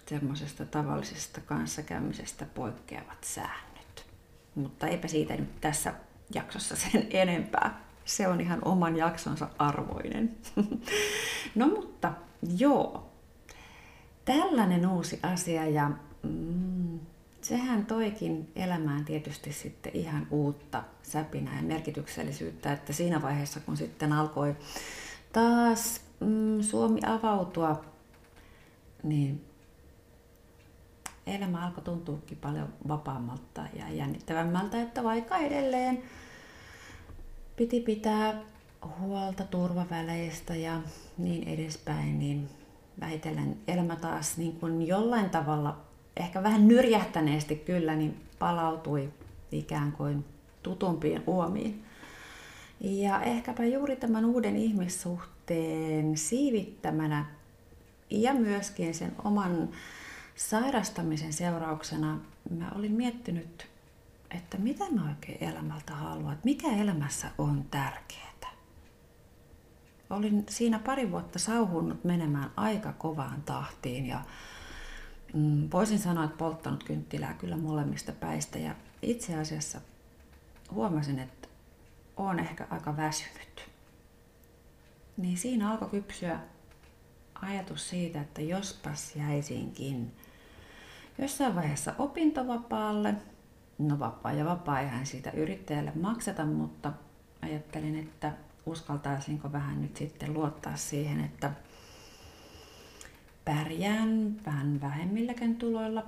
semmoisesta 0.06 0.66
tavallisesta 0.66 1.42
kanssakäymisestä 1.42 2.46
poikkeavat 2.46 3.24
säännöt. 3.24 4.06
Mutta 4.56 4.88
eipä 4.88 5.08
siitä 5.08 5.36
nyt 5.36 5.62
tässä 5.62 5.94
jaksossa 6.34 6.76
sen 6.76 7.08
enempää 7.10 7.86
se 8.06 8.28
on 8.28 8.42
ihan 8.42 8.60
oman 8.66 8.96
jaksonsa 8.96 9.50
arvoinen. 9.58 10.38
no 11.56 11.68
mutta 11.68 12.14
joo, 12.58 13.12
tällainen 14.26 14.88
uusi 14.88 15.20
asia 15.24 15.70
ja 15.70 15.92
mm, 16.24 17.00
sehän 17.46 17.86
toikin 17.86 18.52
elämään 18.56 19.06
tietysti 19.06 19.54
sitten 19.54 19.96
ihan 19.96 20.28
uutta 20.32 20.84
säpinää 21.04 21.56
ja 21.56 21.64
merkityksellisyyttä, 21.64 22.74
että 22.74 22.94
siinä 22.94 23.22
vaiheessa 23.22 23.60
kun 23.60 23.78
sitten 23.78 24.14
alkoi 24.14 24.56
taas 25.34 26.02
mm, 26.20 26.62
Suomi 26.62 27.00
avautua, 27.06 27.86
niin 29.04 29.46
elämä 31.28 31.66
alkoi 31.66 31.84
tuntuukin 31.84 32.38
paljon 32.38 32.74
vapaammalta 32.88 33.62
ja 33.74 33.90
jännittävämmältä, 33.90 34.82
että 34.82 35.04
vaikka 35.04 35.38
edelleen 35.38 36.04
piti 37.56 37.80
pitää 37.80 38.42
huolta 39.00 39.44
turvaväleistä 39.44 40.56
ja 40.56 40.82
niin 41.18 41.48
edespäin, 41.48 42.20
niin 42.20 42.50
vähitellen 43.00 43.58
elämä 43.68 43.96
taas 43.96 44.38
niin 44.38 44.60
kuin 44.60 44.88
jollain 44.88 45.30
tavalla, 45.30 45.85
ehkä 46.18 46.44
vähän 46.44 46.68
nyrjähtäneesti 46.68 47.56
kyllä, 47.56 47.96
niin 47.96 48.22
palautui 48.40 49.14
ikään 49.52 49.92
kuin 49.92 50.26
tutumpiin 50.64 51.24
uomiin. 51.28 51.84
Ja 52.82 53.22
ehkäpä 53.22 53.66
juuri 53.66 53.96
tämän 53.96 54.26
uuden 54.26 54.56
ihmissuhteen 54.56 56.18
siivittämänä 56.18 57.26
ja 58.10 58.34
myöskin 58.34 58.94
sen 58.94 59.16
oman 59.24 59.70
sairastamisen 60.36 61.34
seurauksena 61.34 62.20
mä 62.58 62.72
olin 62.76 62.92
miettinyt, 62.92 63.68
että 64.32 64.58
mitä 64.58 64.84
mä 64.92 65.10
oikein 65.10 65.44
elämältä 65.44 65.94
haluan, 65.96 66.34
että 66.34 66.46
mikä 66.46 66.68
elämässä 66.68 67.28
on 67.38 67.66
tärkeää. 67.72 68.26
Olin 70.10 70.46
siinä 70.50 70.80
pari 70.80 71.12
vuotta 71.12 71.40
sauhunnut 71.40 72.04
menemään 72.04 72.52
aika 72.56 72.94
kovaan 72.94 73.42
tahtiin 73.42 74.06
ja 74.06 74.22
mm, 75.36 75.70
voisin 75.74 76.00
sanoa, 76.00 76.24
että 76.24 76.38
polttanut 76.38 76.84
kynttilää 76.84 77.34
kyllä 77.34 77.58
molemmista 77.58 78.12
päistä 78.12 78.60
ja 78.60 78.76
itse 79.02 79.36
asiassa 79.36 79.82
huomasin, 80.72 81.20
että 81.20 81.48
olen 82.18 82.40
ehkä 82.40 82.68
aika 82.70 82.98
väsynyt. 82.98 83.70
Niin 85.18 85.38
siinä 85.38 85.72
alkoi 85.72 85.90
kypsyä 85.90 86.40
ajatus 87.42 87.90
siitä, 87.90 88.22
että 88.22 88.42
jospas 88.42 89.16
jäisinkin 89.16 90.12
jossain 91.18 91.56
vaiheessa 91.56 91.96
opintovapaalle. 91.98 93.16
No 93.78 94.00
vapaa 94.00 94.34
ja 94.34 94.46
vapaa 94.46 94.80
eihän 94.80 95.06
siitä 95.06 95.32
yrittäjälle 95.32 95.92
makseta, 95.96 96.46
mutta 96.46 96.94
ajattelin, 97.42 98.00
että 98.00 98.32
uskaltaisinko 98.66 99.52
vähän 99.52 99.82
nyt 99.82 99.98
sitten 99.98 100.34
luottaa 100.34 100.76
siihen, 100.76 101.20
että 101.20 101.52
pärjään 103.46 104.36
vähän 104.46 104.82
vähemmilläkin 104.82 105.56
tuloilla 105.56 106.04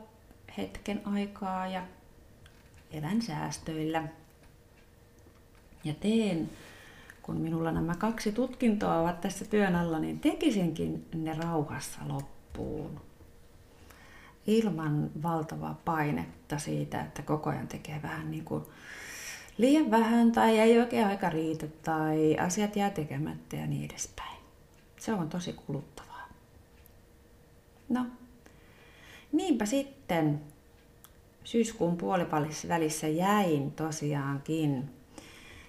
hetken 0.57 1.01
aikaa 1.05 1.67
ja 1.67 1.83
elän 2.91 3.21
säästöillä. 3.21 4.03
Ja 5.83 5.93
teen, 5.93 6.49
kun 7.21 7.37
minulla 7.37 7.71
nämä 7.71 7.95
kaksi 7.95 8.31
tutkintoa 8.31 8.99
ovat 8.99 9.21
tässä 9.21 9.45
työn 9.45 9.75
alla, 9.75 9.99
niin 9.99 10.19
tekisinkin 10.19 11.05
ne 11.15 11.33
rauhassa 11.33 11.99
loppuun. 12.07 13.01
Ilman 14.47 15.09
valtavaa 15.23 15.81
painetta 15.85 16.59
siitä, 16.59 17.01
että 17.01 17.21
koko 17.21 17.49
ajan 17.49 17.67
tekee 17.67 18.01
vähän 18.03 18.31
niin 18.31 18.45
kuin 18.45 18.63
liian 19.57 19.91
vähän 19.91 20.31
tai 20.31 20.59
ei 20.59 20.79
oikein 20.79 21.07
aika 21.07 21.29
riitä 21.29 21.67
tai 21.83 22.37
asiat 22.37 22.75
jää 22.75 22.89
tekemättä 22.89 23.55
ja 23.55 23.67
niin 23.67 23.91
edespäin. 23.91 24.37
Se 24.99 25.13
on 25.13 25.29
tosi 25.29 25.53
kuluttavaa. 25.53 26.06
No, 27.89 28.05
niinpä 29.31 29.65
sitten 29.65 30.41
syyskuun 31.43 31.97
puolivälissä 31.97 33.07
jäin 33.07 33.71
tosiaankin 33.71 34.89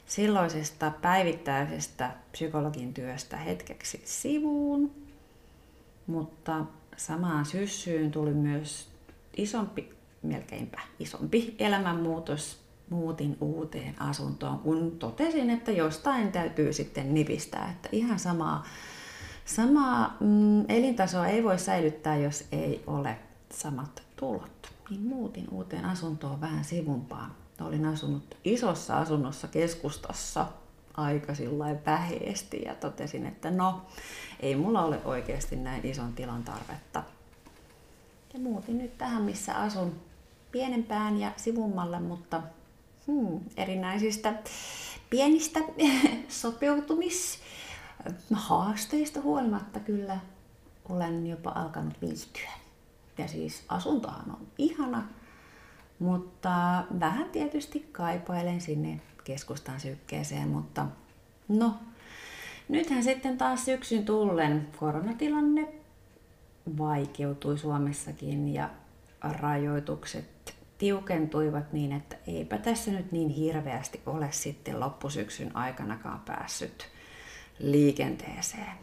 silloisesta 0.06 0.92
päivittäisestä 1.02 2.10
psykologin 2.32 2.94
työstä 2.94 3.36
hetkeksi 3.36 4.02
sivuun, 4.04 4.90
mutta 6.06 6.64
samaan 6.96 7.44
syssyyn 7.46 8.10
tuli 8.10 8.34
myös 8.34 8.88
isompi, 9.36 9.90
melkeinpä 10.22 10.80
isompi 10.98 11.54
elämänmuutos. 11.58 12.68
Muutin 12.90 13.36
uuteen 13.40 14.02
asuntoon, 14.02 14.58
kun 14.58 14.98
totesin, 14.98 15.50
että 15.50 15.72
jostain 15.72 16.32
täytyy 16.32 16.72
sitten 16.72 17.14
nipistää, 17.14 17.70
että 17.70 17.88
ihan 17.92 18.18
samaa, 18.18 18.64
samaa 19.48 20.16
mm, 20.20 20.64
elintasoa 20.68 21.26
ei 21.26 21.44
voi 21.44 21.58
säilyttää, 21.58 22.16
jos 22.16 22.44
ei 22.52 22.82
ole 22.86 23.18
samat 23.50 24.02
tulot. 24.16 24.72
Niin 24.90 25.02
muutin 25.02 25.48
uuteen 25.50 25.84
asuntoon 25.84 26.40
vähän 26.40 26.64
sivumpaan 26.64 27.30
olin 27.64 27.86
asunut 27.86 28.36
isossa 28.44 28.98
asunnossa 28.98 29.48
keskustassa 29.48 30.46
aika 30.94 31.34
väheesti 31.86 32.62
ja 32.64 32.74
totesin, 32.74 33.26
että 33.26 33.50
no, 33.50 33.82
ei 34.40 34.56
mulla 34.56 34.84
ole 34.84 35.00
oikeasti 35.04 35.56
näin 35.56 35.86
ison 35.86 36.12
tilan 36.12 36.44
tarvetta. 36.44 37.02
Ja 38.34 38.40
muutin 38.40 38.78
nyt 38.78 38.98
tähän, 38.98 39.22
missä 39.22 39.54
asun 39.54 40.00
pienempään 40.52 41.20
ja 41.20 41.32
sivummalle, 41.36 42.00
mutta 42.00 42.42
hmm, 43.06 43.40
erinäisistä 43.56 44.34
pienistä 45.10 45.60
sopeutumishaasteista 47.98 49.20
huolimatta 49.20 49.80
kyllä 49.80 50.18
olen 50.88 51.26
jopa 51.26 51.50
alkanut 51.50 52.00
viihtyä. 52.00 52.50
Ja 53.18 53.28
siis 53.28 53.64
asuntohan 53.68 54.30
on 54.30 54.46
ihana, 54.58 55.08
mutta 55.98 56.84
vähän 57.00 57.30
tietysti 57.30 57.88
kaipailen 57.92 58.60
sinne 58.60 59.00
keskustan 59.24 59.80
sykkeeseen, 59.80 60.48
mutta 60.48 60.86
no, 61.48 61.74
nythän 62.68 63.02
sitten 63.02 63.38
taas 63.38 63.64
syksyn 63.64 64.04
tullen 64.04 64.68
koronatilanne 64.76 65.68
vaikeutui 66.78 67.58
Suomessakin 67.58 68.54
ja 68.54 68.70
rajoitukset 69.20 70.54
tiukentuivat 70.78 71.72
niin, 71.72 71.92
että 71.92 72.16
eipä 72.26 72.58
tässä 72.58 72.90
nyt 72.90 73.12
niin 73.12 73.28
hirveästi 73.28 74.00
ole 74.06 74.28
sitten 74.32 74.80
loppusyksyn 74.80 75.56
aikanakaan 75.56 76.20
päässyt 76.20 76.97
liikenteeseen. 77.58 78.78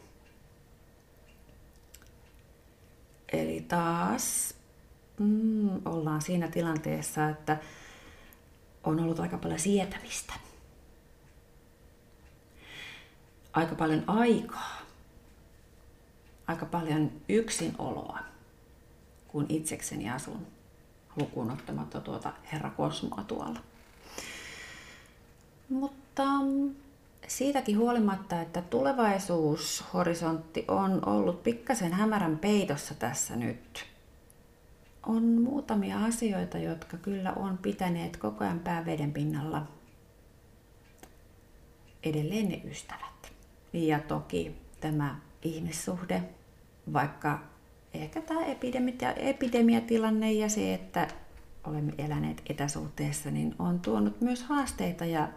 Eli 3.33 3.61
taas 3.61 4.55
mm, 5.19 5.85
ollaan 5.85 6.21
siinä 6.21 6.47
tilanteessa, 6.47 7.29
että 7.29 7.57
on 8.83 8.99
ollut 8.99 9.19
aika 9.19 9.38
paljon 9.38 9.59
sietämistä. 9.59 10.33
Aika 13.53 13.75
paljon 13.75 14.03
aikaa. 14.07 14.81
Aika 16.47 16.65
paljon 16.65 17.11
yksinoloa, 17.29 18.19
kun 19.27 19.45
itsekseni 19.49 20.09
asun 20.09 20.47
lukuun 21.15 21.51
ottamatta 21.51 22.01
tuota 22.01 22.33
Herra 22.51 22.69
Kosmoa 22.69 23.23
tuolla. 23.23 23.59
Mutta 25.69 26.23
mm, 26.25 26.75
siitäkin 27.27 27.77
huolimatta, 27.77 28.41
että 28.41 28.61
tulevaisuushorisontti 28.61 30.65
on 30.67 31.09
ollut 31.09 31.43
pikkasen 31.43 31.93
hämärän 31.93 32.38
peitossa 32.38 32.93
tässä 32.93 33.35
nyt, 33.35 33.85
on 35.05 35.23
muutamia 35.23 36.05
asioita, 36.05 36.57
jotka 36.57 36.97
kyllä 36.97 37.33
on 37.33 37.57
pitäneet 37.57 38.17
koko 38.17 38.43
ajan 38.43 38.59
pää 38.59 38.85
veden 38.85 39.13
pinnalla. 39.13 39.67
Edelleen 42.03 42.49
ne 42.49 42.61
ystävät. 42.65 43.33
Ja 43.73 43.99
toki 43.99 44.55
tämä 44.79 45.19
ihmissuhde, 45.41 46.23
vaikka 46.93 47.39
ehkä 47.93 48.21
tämä 48.21 48.45
epidemia, 48.45 49.13
epidemiatilanne 49.13 50.33
ja 50.33 50.49
se, 50.49 50.73
että 50.73 51.07
olemme 51.63 51.93
eläneet 51.97 52.41
etäsuhteessa, 52.49 53.31
niin 53.31 53.55
on 53.59 53.79
tuonut 53.79 54.21
myös 54.21 54.43
haasteita 54.43 55.05
ja 55.05 55.29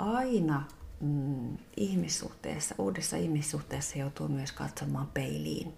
aina 0.00 0.62
mm, 1.00 1.58
ihmissuhteessa, 1.76 2.74
uudessa 2.78 3.16
ihmissuhteessa 3.16 3.98
joutuu 3.98 4.28
myös 4.28 4.52
katsomaan 4.52 5.06
peiliin, 5.06 5.74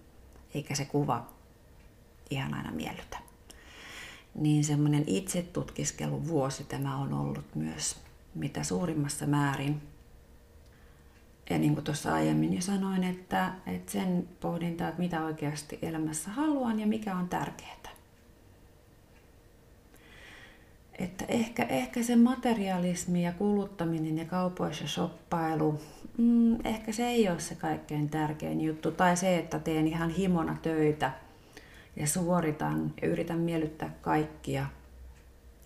eikä 0.55 0.75
se 0.75 0.85
kuva 0.85 1.27
ihan 2.31 2.55
aina 2.55 2.71
miellytä. 2.71 3.19
Niin 4.35 4.65
semmoinen 4.65 5.05
itsetutkiskelu 5.07 6.27
vuosi 6.27 6.65
tämä 6.65 6.97
on 6.97 7.13
ollut 7.13 7.55
myös 7.55 7.97
mitä 8.35 8.65
suurimmassa 8.65 9.27
määrin. 9.27 9.83
Ja 11.51 11.59
niin 11.59 11.75
kuin 11.75 11.85
tuossa 11.85 12.15
aiemmin 12.15 12.55
jo 12.55 12.61
sanoin, 12.61 13.05
että, 13.05 13.53
että 13.67 13.93
sen 13.93 14.29
pohdinta, 14.41 14.89
että 14.89 15.01
mitä 15.01 15.25
oikeasti 15.25 15.79
elämässä 15.83 16.31
haluan 16.31 16.81
ja 16.81 16.87
mikä 16.87 17.17
on 17.17 17.29
tärkeää. 17.29 18.02
Että 20.99 21.25
ehkä, 21.29 21.63
ehkä 21.63 22.03
se 22.03 22.17
materialismi 22.17 23.25
ja 23.25 23.33
kuluttaminen 23.33 24.19
ja 24.19 24.25
kaupoissa 24.25 24.87
shoppailu, 24.87 25.81
mm, 26.19 26.67
ehkä 26.67 26.93
se 26.93 27.07
ei 27.07 27.29
ole 27.29 27.41
se 27.41 27.55
kaikkein 27.55 28.11
tärkein 28.11 28.61
juttu. 28.61 28.91
Tai 28.91 29.17
se, 29.17 29.39
että 29.39 29.59
teen 29.59 29.87
ihan 29.87 30.11
himona 30.11 30.57
töitä– 30.63 31.13
ja 31.97 32.07
suoritan 32.07 32.95
ja 33.03 33.09
yritän 33.09 33.39
miellyttää 33.39 33.91
kaikkia. 34.03 34.67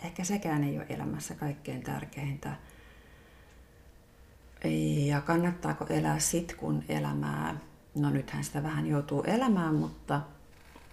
Ehkä 0.05 0.25
sekään 0.25 0.65
ei 0.65 0.77
ole 0.77 0.87
elämässä 0.89 1.35
kaikkein 1.35 1.83
tärkeintä. 1.83 2.57
Ja 5.07 5.21
kannattaako 5.21 5.87
elää 5.89 6.19
sit, 6.19 6.55
kun 6.55 6.85
elämää, 6.89 7.57
no 7.95 8.11
nythän 8.11 8.45
sitä 8.45 8.63
vähän 8.63 8.87
joutuu 8.87 9.23
elämään, 9.23 9.75
mutta 9.75 10.21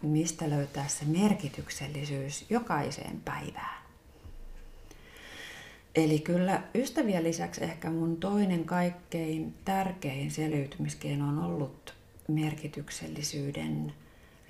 mistä 0.02 0.50
löytää 0.50 0.88
se 0.88 1.06
merkityksellisyys 1.06 2.46
jokaiseen 2.50 3.22
päivään? 3.26 3.83
Eli 5.96 6.20
kyllä 6.20 6.62
ystävien 6.76 7.24
lisäksi 7.24 7.64
ehkä 7.64 7.90
mun 7.90 8.18
toinen 8.18 8.66
kaikkein 8.66 9.54
tärkein 9.66 10.32
selviytymiskeino 10.32 11.28
on 11.28 11.40
ollut 11.40 11.94
merkityksellisyyden 12.28 13.94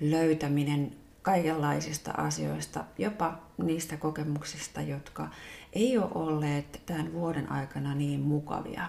löytäminen 0.00 0.92
kaikenlaisista 1.22 2.12
asioista, 2.12 2.84
jopa 2.98 3.38
niistä 3.62 3.96
kokemuksista, 3.96 4.80
jotka 4.82 5.28
ei 5.72 5.98
ole 5.98 6.10
olleet 6.14 6.82
tämän 6.86 7.12
vuoden 7.12 7.52
aikana 7.52 7.94
niin 7.94 8.20
mukavia. 8.20 8.86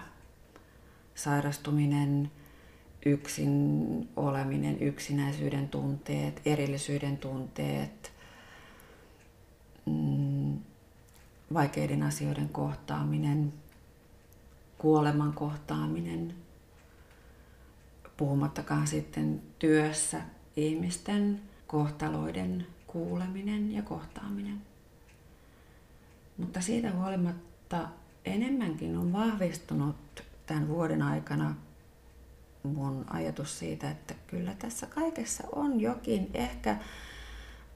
Sairastuminen, 1.14 2.30
yksin 3.06 4.08
oleminen, 4.16 4.82
yksinäisyyden 4.82 5.68
tunteet, 5.68 6.40
erillisyyden 6.44 7.16
tunteet, 7.16 8.12
mm, 9.86 10.25
vaikeiden 11.54 12.02
asioiden 12.02 12.48
kohtaaminen, 12.48 13.52
kuoleman 14.78 15.32
kohtaaminen, 15.32 16.34
puhumattakaan 18.16 18.86
sitten 18.86 19.42
työssä 19.58 20.20
ihmisten 20.56 21.40
kohtaloiden 21.66 22.66
kuuleminen 22.86 23.72
ja 23.72 23.82
kohtaaminen. 23.82 24.62
Mutta 26.38 26.60
siitä 26.60 26.92
huolimatta 26.92 27.88
enemmänkin 28.24 28.96
on 28.96 29.12
vahvistunut 29.12 29.96
tämän 30.46 30.68
vuoden 30.68 31.02
aikana 31.02 31.54
mun 32.62 33.04
ajatus 33.10 33.58
siitä, 33.58 33.90
että 33.90 34.14
kyllä 34.26 34.54
tässä 34.58 34.86
kaikessa 34.86 35.44
on 35.52 35.80
jokin 35.80 36.30
ehkä 36.34 36.76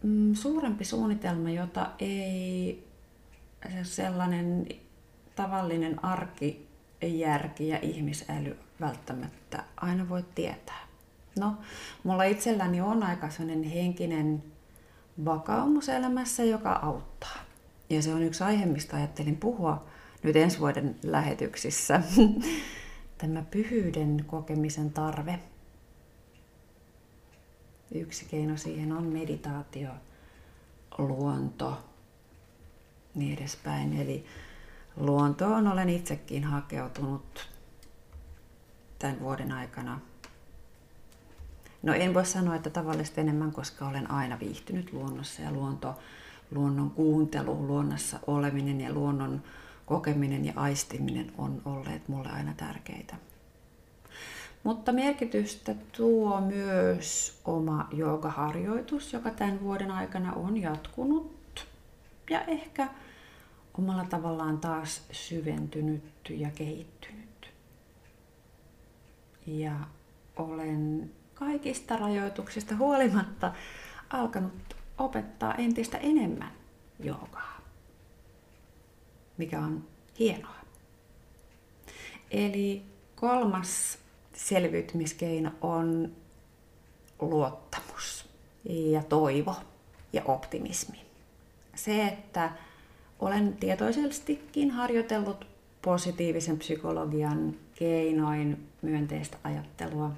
mm, 0.02 0.35
suurempi 0.35 0.85
suunnitelma, 0.85 1.50
jota 1.50 1.90
ei 1.98 2.89
sellainen 3.83 4.66
tavallinen 5.37 6.05
arkijärki 6.05 7.68
ja 7.68 7.79
ihmisäly 7.83 8.59
välttämättä 8.81 9.64
aina 9.77 10.09
voi 10.09 10.25
tietää. 10.35 10.81
No, 11.38 11.57
mulla 12.05 12.25
itselläni 12.25 12.81
on 12.81 13.03
aika 13.03 13.31
sellainen 13.31 13.64
henkinen 13.64 14.42
vakaumus 15.25 15.88
elämässä, 15.88 16.44
joka 16.44 16.73
auttaa. 16.73 17.37
Ja 17.90 18.03
se 18.03 18.14
on 18.14 18.23
yksi 18.23 18.44
aihe, 18.44 18.66
mistä 18.66 18.96
ajattelin 18.96 19.37
puhua 19.37 19.87
nyt 20.23 20.37
ensi 20.37 20.61
vuoden 20.61 20.96
lähetyksissä. 21.03 22.03
Tämä 23.18 23.42
pyhyyden 23.51 24.25
kokemisen 24.27 24.92
tarve. 24.92 25.38
Yksi 27.94 28.25
keino 28.25 28.57
siihen 28.57 28.92
on 28.92 29.05
meditaatio, 29.05 29.90
luonto, 30.99 31.89
niin 33.14 33.38
edespäin. 33.38 34.01
Eli 34.01 34.25
luontoon 34.96 35.66
olen 35.66 35.88
itsekin 35.88 36.44
hakeutunut 36.44 37.49
tämän 38.99 39.20
vuoden 39.20 39.53
aikana. 39.53 40.01
No 41.83 41.94
en 41.94 42.14
voi 42.14 42.27
sanoa, 42.27 42.55
että 42.55 42.70
tavallisesti 42.70 43.20
enemmän, 43.20 43.53
koska 43.53 43.88
olen 43.88 44.11
aina 44.11 44.40
viihtynyt 44.40 44.92
luonnossa 44.92 45.42
ja 45.42 45.53
luonto, 45.53 45.94
luonnon 46.51 46.90
kuuntelu, 46.90 47.66
luonnossa 47.66 48.20
oleminen 48.27 48.81
ja 48.81 48.92
luonnon 48.92 49.42
kokeminen 49.87 50.44
ja 50.44 50.53
aistiminen 50.57 51.33
on 51.38 51.62
olleet 51.64 52.09
mulle 52.09 52.29
aina 52.29 52.55
tärkeitä. 52.57 53.16
Mutta 54.64 54.92
merkitystä 54.92 55.75
tuo 55.96 56.40
myös 56.40 57.38
oma 57.44 57.88
joogaharjoitus, 57.92 59.12
joka 59.12 59.31
tämän 59.31 59.61
vuoden 59.61 59.90
aikana 59.90 60.33
on 60.33 60.57
jatkunut 60.57 61.39
ja 62.31 62.45
ehkä 62.45 62.88
omalla 63.79 64.05
tavallaan 64.05 64.59
taas 64.59 65.03
syventynyt 65.12 66.03
ja 66.31 66.51
kehittynyt. 66.51 67.53
Ja 69.47 69.73
olen 70.37 71.11
kaikista 71.35 71.97
rajoituksista 71.97 72.77
huolimatta 72.77 73.53
alkanut 74.11 74.77
opettaa 74.99 75.55
entistä 75.55 75.99
enemmän 75.99 76.53
joogaa, 77.01 77.61
mikä 79.37 79.61
on 79.61 79.85
hienoa. 80.19 80.61
Eli 82.31 82.83
kolmas 83.16 83.99
selviytymiskeino 84.35 85.51
on 85.61 86.16
luottamus 87.21 88.29
ja 88.64 89.03
toivo 89.03 89.57
ja 90.12 90.23
optimismi. 90.25 91.10
Se, 91.85 92.07
että 92.07 92.51
olen 93.19 93.57
tietoisestikin 93.57 94.71
harjoitellut 94.71 95.47
positiivisen 95.83 96.59
psykologian 96.59 97.55
keinoin 97.75 98.69
myönteistä 98.83 99.37
ajattelua. 99.45 100.12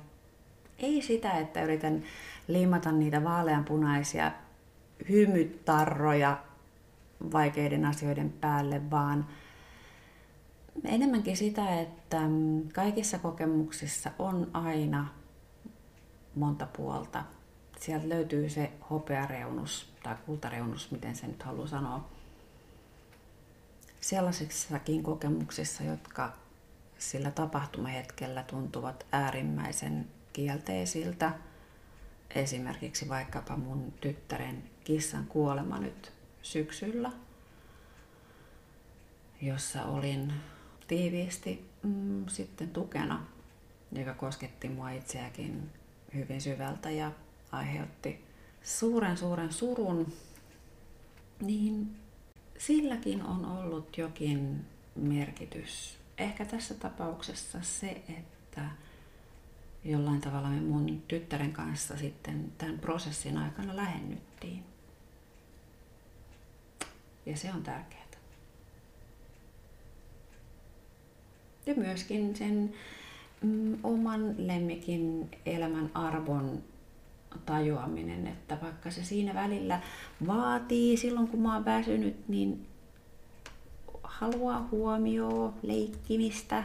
Ei 0.78 1.02
sitä, 1.02 1.32
että 1.32 1.62
yritän 1.62 2.02
liimata 2.48 2.92
niitä 2.92 3.24
vaaleanpunaisia 3.24 4.32
hymytarroja 5.08 6.38
vaikeiden 7.32 7.84
asioiden 7.84 8.32
päälle, 8.40 8.90
vaan 8.90 9.26
enemmänkin 10.84 11.36
sitä, 11.36 11.80
että 11.80 12.20
kaikissa 12.74 13.18
kokemuksissa 13.18 14.10
on 14.18 14.50
aina 14.52 15.08
monta 16.34 16.66
puolta. 16.76 17.24
Sieltä 17.80 18.08
löytyy 18.08 18.48
se 18.48 18.72
hopeareunus 18.90 19.91
tai 20.02 20.16
kultareunus, 20.26 20.90
miten 20.90 21.16
se 21.16 21.26
nyt 21.26 21.42
haluaa 21.42 21.66
sanoa 21.66 22.08
sellaisissakin 24.00 25.02
kokemuksissa, 25.02 25.82
jotka 25.84 26.32
sillä 26.98 27.30
tapahtumahetkellä 27.30 28.42
tuntuvat 28.42 29.06
äärimmäisen 29.12 30.08
kielteisiltä. 30.32 31.32
Esimerkiksi 32.34 33.08
vaikkapa 33.08 33.56
mun 33.56 33.92
tyttären 34.00 34.62
kissan 34.84 35.26
kuolema 35.26 35.78
nyt 35.78 36.12
syksyllä, 36.42 37.10
jossa 39.40 39.84
olin 39.84 40.32
tiiviisti 40.88 41.70
mm, 41.82 42.24
sitten 42.28 42.70
tukena, 42.70 43.26
joka 43.92 44.14
kosketti 44.14 44.68
mua 44.68 44.90
itseäkin 44.90 45.70
hyvin 46.14 46.40
syvältä 46.40 46.90
ja 46.90 47.12
aiheutti 47.52 48.31
suuren 48.62 49.16
suuren 49.16 49.52
surun, 49.52 50.12
niin 51.40 51.96
silläkin 52.58 53.22
on 53.22 53.44
ollut 53.44 53.98
jokin 53.98 54.64
merkitys. 54.94 55.98
Ehkä 56.18 56.44
tässä 56.44 56.74
tapauksessa 56.74 57.58
se, 57.62 58.02
että 58.08 58.68
jollain 59.84 60.20
tavalla 60.20 60.48
me 60.48 60.60
mun 60.60 61.02
tyttären 61.08 61.52
kanssa 61.52 61.96
sitten 61.96 62.52
tämän 62.58 62.78
prosessin 62.78 63.38
aikana 63.38 63.76
lähennyttiin. 63.76 64.64
Ja 67.26 67.36
se 67.36 67.52
on 67.52 67.62
tärkeää. 67.62 68.02
Ja 71.66 71.74
myöskin 71.74 72.36
sen 72.36 72.74
mm, 73.42 73.78
oman 73.82 74.34
lemmikin 74.38 75.30
elämän 75.46 75.90
arvon 75.94 76.62
tajuaminen, 77.46 78.26
että 78.26 78.58
vaikka 78.62 78.90
se 78.90 79.04
siinä 79.04 79.34
välillä 79.34 79.80
vaatii 80.26 80.96
silloin 80.96 81.28
kun 81.28 81.40
mä 81.40 81.54
oon 81.54 81.64
väsynyt, 81.64 82.28
niin 82.28 82.66
haluaa 84.02 84.68
huomioon, 84.70 85.54
leikkimistä 85.62 86.64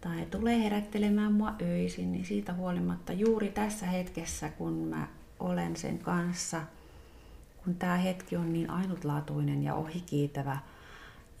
tai 0.00 0.26
tulee 0.30 0.62
herättelemään 0.64 1.32
mua 1.32 1.54
öisin, 1.62 2.12
niin 2.12 2.24
siitä 2.24 2.54
huolimatta 2.54 3.12
juuri 3.12 3.48
tässä 3.48 3.86
hetkessä, 3.86 4.48
kun 4.48 4.72
mä 4.72 5.08
olen 5.40 5.76
sen 5.76 5.98
kanssa, 5.98 6.60
kun 7.64 7.74
tämä 7.74 7.96
hetki 7.96 8.36
on 8.36 8.52
niin 8.52 8.70
ainutlaatuinen 8.70 9.62
ja 9.62 9.74
ohikiitävä 9.74 10.58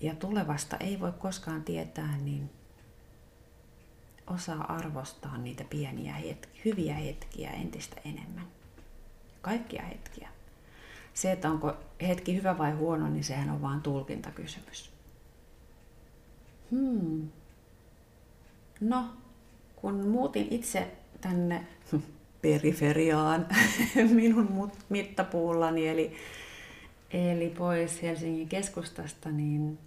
ja 0.00 0.14
tulevasta 0.14 0.76
ei 0.76 1.00
voi 1.00 1.12
koskaan 1.18 1.62
tietää, 1.62 2.16
niin 2.24 2.50
osaa 4.34 4.72
arvostaa 4.72 5.38
niitä 5.38 5.64
pieniä 5.64 6.14
hetkiä, 6.14 6.60
hyviä 6.64 6.94
hetkiä 6.94 7.50
entistä 7.50 7.96
enemmän. 8.04 8.46
Kaikkia 9.42 9.82
hetkiä. 9.82 10.28
Se, 11.14 11.32
että 11.32 11.50
onko 11.50 11.76
hetki 12.02 12.36
hyvä 12.36 12.58
vai 12.58 12.72
huono, 12.72 13.08
niin 13.08 13.24
sehän 13.24 13.50
on 13.50 13.62
vain 13.62 13.80
tulkintakysymys. 13.80 14.90
Hmm. 16.70 17.28
No, 18.80 19.04
kun 19.76 20.08
muutin 20.08 20.48
itse 20.50 20.90
tänne 21.20 21.66
periferiaan 22.42 23.46
minun 24.14 24.72
mittapuullani, 24.88 25.88
eli, 25.88 26.12
eli 27.10 27.48
pois 27.58 28.02
Helsingin 28.02 28.48
keskustasta, 28.48 29.30
niin 29.30 29.78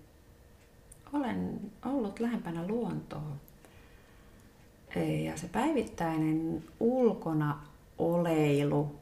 olen 1.14 1.60
ollut 1.86 2.20
lähempänä 2.20 2.68
luontoa. 2.68 3.36
Ja 5.00 5.38
se 5.38 5.48
päivittäinen 5.48 6.64
ulkona 6.80 7.60
oleilu, 7.98 8.96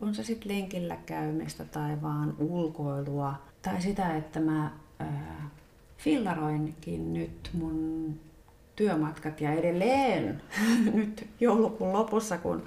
on 0.00 0.14
se 0.14 0.24
sitten 0.24 0.52
lenkillä 0.52 0.96
käymistä 0.96 1.64
tai 1.64 2.02
vaan 2.02 2.34
ulkoilua, 2.38 3.34
tai 3.62 3.82
sitä, 3.82 4.16
että 4.16 4.40
mä 4.40 4.70
ää, 4.98 5.50
fillaroinkin 5.98 7.12
nyt 7.12 7.50
mun 7.52 8.20
työmatkat 8.76 9.40
ja 9.40 9.52
edelleen 9.52 10.42
nyt 10.94 11.26
joulukuun 11.40 11.92
lopussa, 11.92 12.38
kun 12.38 12.64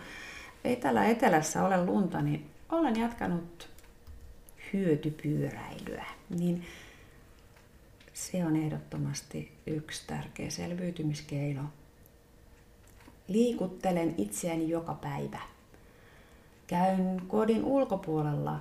ei 0.64 0.76
täällä 0.76 1.06
etelässä 1.06 1.64
ole 1.64 1.86
lunta, 1.86 2.22
niin 2.22 2.46
olen 2.70 2.96
jatkanut 2.96 3.70
hyötypyöräilyä. 4.74 6.06
Niin 6.30 6.64
se 8.14 8.46
on 8.46 8.56
ehdottomasti 8.56 9.52
yksi 9.68 10.08
tärkeä 10.08 10.50
selviytymiskeino. 10.50 11.62
Liikuttelen 13.28 14.16
itseäni 14.18 14.70
joka 14.70 14.94
päivä. 14.94 15.40
Käyn 16.68 17.22
kodin 17.28 17.64
ulkopuolella 17.64 18.60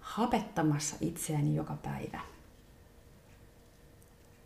hapettamassa 0.00 0.96
itseäni 1.00 1.56
joka 1.56 1.76
päivä. 1.82 2.20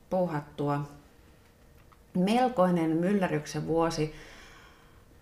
puuhattua. 0.10 0.90
Melkoinen 2.14 2.90
myllerryksen 2.90 3.68
vuosi, 3.68 4.16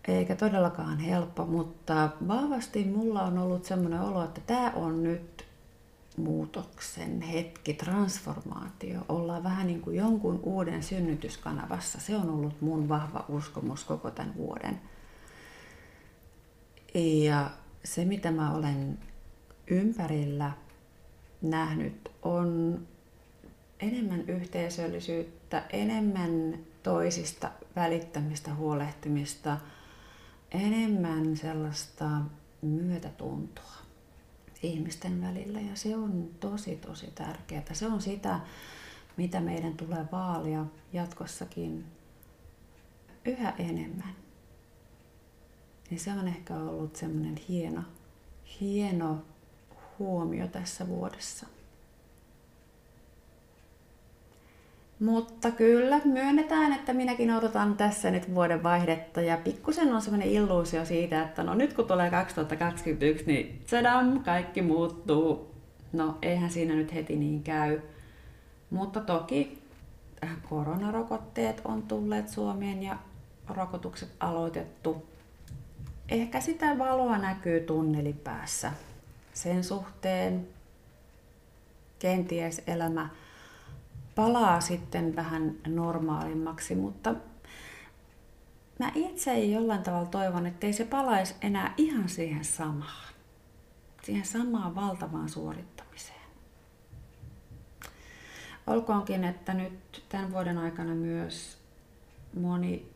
eikä 0.07 0.35
todellakaan 0.35 0.99
helppo, 0.99 1.45
mutta 1.45 2.09
vahvasti 2.27 2.83
mulla 2.83 3.21
on 3.21 3.37
ollut 3.37 3.65
semmoinen 3.65 4.01
olo, 4.01 4.23
että 4.23 4.41
tämä 4.47 4.71
on 4.75 5.03
nyt 5.03 5.46
muutoksen 6.17 7.21
hetki, 7.21 7.73
transformaatio. 7.73 8.99
Ollaan 9.09 9.43
vähän 9.43 9.67
niin 9.67 9.81
kuin 9.81 9.95
jonkun 9.95 10.39
uuden 10.43 10.83
synnytyskanavassa. 10.83 11.99
Se 11.99 12.15
on 12.15 12.29
ollut 12.29 12.61
mun 12.61 12.89
vahva 12.89 13.25
uskomus 13.29 13.83
koko 13.83 14.11
tämän 14.11 14.35
vuoden. 14.35 14.81
Ja 16.93 17.49
se, 17.83 18.05
mitä 18.05 18.31
mä 18.31 18.53
olen 18.53 18.99
ympärillä 19.67 20.51
nähnyt, 21.41 22.11
on 22.21 22.79
enemmän 23.79 24.21
yhteisöllisyyttä, 24.21 25.63
enemmän 25.69 26.59
toisista 26.83 27.51
välittämistä, 27.75 28.53
huolehtimista, 28.53 29.57
enemmän 30.51 31.37
sellaista 31.37 32.09
myötätuntoa 32.61 33.86
ihmisten 34.63 35.21
välillä 35.21 35.61
ja 35.61 35.75
se 35.75 35.95
on 35.95 36.29
tosi 36.39 36.75
tosi 36.75 37.11
tärkeää. 37.15 37.73
Se 37.73 37.87
on 37.87 38.01
sitä, 38.01 38.39
mitä 39.17 39.39
meidän 39.39 39.77
tulee 39.77 40.05
vaalia 40.11 40.65
jatkossakin 40.93 41.85
yhä 43.25 43.53
enemmän. 43.59 44.15
Niin 45.89 45.99
se 45.99 46.11
on 46.11 46.27
ehkä 46.27 46.55
ollut 46.55 46.95
semmoinen 46.95 47.35
hieno, 47.49 47.83
hieno 48.61 49.21
huomio 49.99 50.47
tässä 50.47 50.87
vuodessa. 50.87 51.47
Mutta 54.99 55.51
kyllä, 55.51 56.01
myönnetään, 56.05 56.73
että 56.73 56.93
minäkin 56.93 57.31
odotan 57.31 57.77
tässä 57.77 58.11
nyt 58.11 58.35
vuoden 58.35 58.63
vaihdetta 58.63 59.21
ja 59.21 59.37
pikkusen 59.37 59.93
on 59.93 60.01
sellainen 60.01 60.29
illuusio 60.29 60.85
siitä, 60.85 61.23
että 61.23 61.43
no 61.43 61.53
nyt 61.53 61.73
kun 61.73 61.85
tulee 61.85 62.09
2021, 62.09 63.25
niin 63.25 63.61
tsadam, 63.65 64.23
kaikki 64.23 64.61
muuttuu. 64.61 65.51
No 65.93 66.17
eihän 66.21 66.49
siinä 66.49 66.75
nyt 66.75 66.93
heti 66.93 67.15
niin 67.15 67.43
käy. 67.43 67.79
Mutta 68.69 68.99
toki 68.99 69.61
äh, 70.23 70.29
koronarokotteet 70.49 71.61
on 71.65 71.83
tulleet 71.83 72.29
Suomeen 72.29 72.83
ja 72.83 72.97
rokotukset 73.49 74.09
aloitettu. 74.19 75.05
Ehkä 76.09 76.41
sitä 76.41 76.77
valoa 76.77 77.17
näkyy 77.17 77.59
tunnelipäässä. 77.59 78.71
Sen 79.33 79.63
suhteen 79.63 80.47
kenties 81.99 82.61
elämä 82.67 83.09
palaa 84.17 84.61
sitten 84.61 85.15
vähän 85.15 85.55
normaalimmaksi, 85.67 86.75
mutta 86.75 87.15
mä 88.79 88.91
itse 88.95 89.39
jollain 89.39 89.83
tavalla 89.83 90.09
toivon, 90.09 90.45
että 90.45 90.67
ei 90.67 90.73
se 90.73 90.85
palaisi 90.85 91.35
enää 91.41 91.73
ihan 91.77 92.09
siihen 92.09 92.45
samaan, 92.45 93.13
siihen 94.03 94.25
samaan 94.25 94.75
valtavaan 94.75 95.29
suorittamiseen. 95.29 96.17
Olkoonkin, 98.67 99.23
että 99.23 99.53
nyt 99.53 100.03
tämän 100.09 100.31
vuoden 100.31 100.57
aikana 100.57 100.95
myös 100.95 101.57
moni 102.39 102.91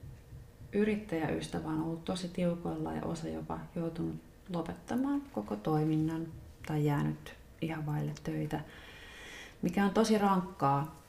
yrittäjäystävä 0.74 1.68
on 1.68 1.82
ollut 1.82 2.06
tosi 2.06 2.28
tiukoilla 2.28 2.94
ja 2.94 3.06
osa 3.06 3.28
jopa 3.28 3.60
joutunut 3.76 4.16
lopettamaan 4.50 5.22
koko 5.22 5.56
toiminnan 5.56 6.28
tai 6.68 6.86
jäänyt 6.86 7.34
ihan 7.62 7.86
vaille 7.86 8.14
töitä, 8.24 8.62
mikä 9.62 9.86
on 9.86 9.92
tosi 9.92 10.18
rankkaa 10.18 11.01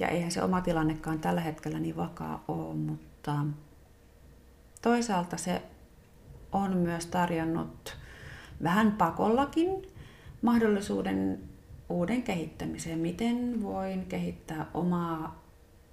ja 0.00 0.08
eihän 0.08 0.30
se 0.30 0.42
oma 0.42 0.60
tilannekaan 0.60 1.18
tällä 1.20 1.40
hetkellä 1.40 1.78
niin 1.78 1.96
vakaa 1.96 2.44
ole, 2.48 2.74
mutta 2.74 3.36
toisaalta 4.82 5.36
se 5.36 5.62
on 6.52 6.76
myös 6.76 7.06
tarjonnut 7.06 7.96
vähän 8.62 8.92
pakollakin 8.92 9.82
mahdollisuuden 10.42 11.40
uuden 11.88 12.22
kehittämiseen. 12.22 12.98
Miten 12.98 13.62
voin 13.62 14.06
kehittää 14.06 14.66
omaa 14.74 15.42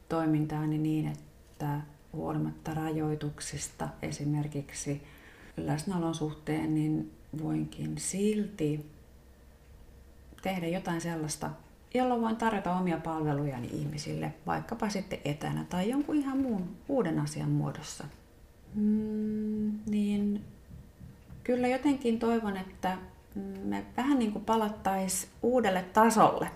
toimintaani 0.09 0.77
niin, 0.77 1.07
että 1.07 1.81
huolimatta 2.13 2.73
rajoituksista 2.73 3.89
esimerkiksi 4.01 5.03
läsnäolon 5.57 6.15
suhteen, 6.15 6.75
niin 6.75 7.11
voinkin 7.43 7.97
silti 7.97 8.91
tehdä 10.41 10.67
jotain 10.67 11.01
sellaista, 11.01 11.49
jolloin 11.97 12.21
voin 12.21 12.35
tarjota 12.35 12.75
omia 12.75 12.97
palvelujani 12.97 13.67
ihmisille, 13.71 14.33
vaikkapa 14.45 14.89
sitten 14.89 15.19
etänä 15.25 15.65
tai 15.69 15.89
jonkun 15.89 16.15
ihan 16.15 16.37
muun 16.37 16.75
uuden 16.89 17.19
asian 17.19 17.49
muodossa. 17.49 18.03
Mm, 18.75 19.79
niin 19.87 20.45
kyllä 21.43 21.67
jotenkin 21.67 22.19
toivon, 22.19 22.57
että 22.57 22.97
me 23.63 23.85
vähän 23.97 24.19
niin 24.19 24.31
kuin 24.31 24.45
palattaisiin 24.45 25.31
uudelle 25.43 25.81
tasolle. 25.81 26.51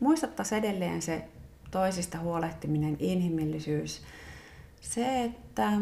Muistattaisiin 0.00 0.58
edelleen 0.64 1.02
se 1.02 1.28
toisista 1.70 2.18
huolehtiminen, 2.18 2.96
inhimillisyys. 2.98 4.02
Se, 4.80 5.24
että 5.24 5.72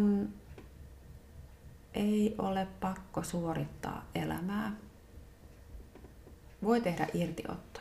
ei 1.94 2.34
ole 2.38 2.66
pakko 2.80 3.22
suorittaa 3.22 4.04
elämää. 4.14 4.72
Voi 6.62 6.80
tehdä 6.80 7.06
irtiottoja 7.14 7.75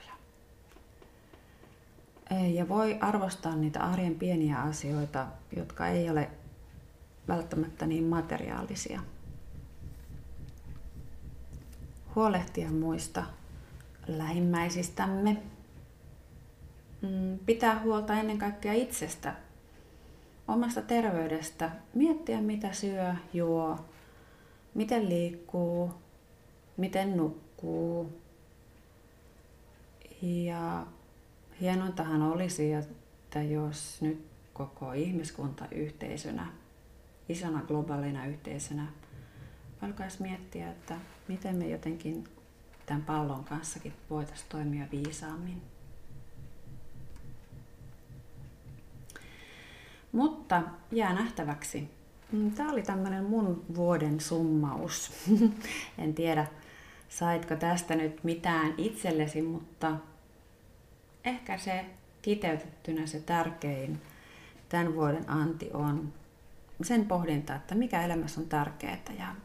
ja 2.54 2.70
voi 2.70 2.98
arvostaa 3.02 3.56
niitä 3.56 3.80
arjen 3.84 4.16
pieniä 4.16 4.62
asioita, 4.62 5.28
jotka 5.56 5.88
ei 5.88 6.10
ole 6.10 6.30
välttämättä 7.28 7.86
niin 7.86 8.04
materiaalisia. 8.04 9.02
Huolehtia 12.16 12.70
muista 12.70 13.24
lähimmäisistämme, 14.08 15.38
mm, 17.02 17.40
pitää 17.46 17.80
huolta 17.80 18.14
ennen 18.14 18.38
kaikkea 18.38 18.74
itsestä, 18.74 19.36
omasta 20.48 20.82
terveydestä, 20.82 21.72
miettiä 21.94 22.42
mitä 22.42 22.74
syö, 22.74 23.14
juo, 23.34 23.80
miten 24.74 25.10
liikkuu, 25.10 25.94
miten 26.78 27.18
nukkuu. 27.18 28.14
Ja 30.22 30.86
hienointahan 31.62 32.22
olisi, 32.22 32.74
että 32.74 33.41
jos 33.41 34.02
nyt 34.02 34.26
koko 34.54 34.94
ihmiskunta 34.94 35.65
yhteisönä, 35.72 36.48
isona 37.30 37.62
globaalina 37.62 38.26
yhteisönä, 38.26 38.88
alkaisi 39.82 40.22
miettiä, 40.22 40.70
että 40.70 40.96
miten 41.28 41.56
me 41.56 41.70
jotenkin 41.70 42.24
tämän 42.86 43.04
pallon 43.04 43.44
kanssakin 43.44 43.94
voitaisiin 44.10 44.50
toimia 44.50 44.86
viisaammin. 44.91 45.62
Mutta 50.12 50.62
jää 50.91 51.13
nähtäväksi. 51.13 51.89
Mm, 52.32 52.52
Tämä 52.52 52.72
oli 52.72 52.82
tämmöinen 52.82 53.24
mun 53.24 53.65
vuoden 53.76 54.20
summaus. 54.20 55.12
en 55.98 56.13
tiedä, 56.13 56.48
saitko 57.10 57.56
tästä 57.56 57.96
nyt 57.96 58.24
mitään 58.24 58.74
itsellesi, 58.78 59.41
mutta 59.41 59.98
ehkä 61.26 61.58
se 61.58 61.86
kiteytettynä 62.22 63.06
se 63.06 63.20
tärkein 63.20 64.02
tämän 64.70 64.96
vuoden 64.96 65.30
anti 65.30 65.70
on 65.74 66.14
sen 66.82 67.06
pohdinta, 67.06 67.56
että 67.56 67.76
mikä 67.76 68.02
elämässä 68.02 68.42
on 68.42 68.48
tärkeää. 68.48 68.98
Ja 69.20 69.36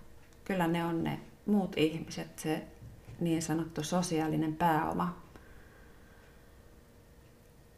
kyllä 0.44 0.66
ne 0.66 0.84
on 0.84 1.04
ne 1.04 1.20
muut 1.46 1.72
ihmiset, 1.76 2.38
se 2.38 2.64
niin 3.20 3.42
sanottu 3.42 3.82
sosiaalinen 3.82 4.56
pääoma. 4.56 5.22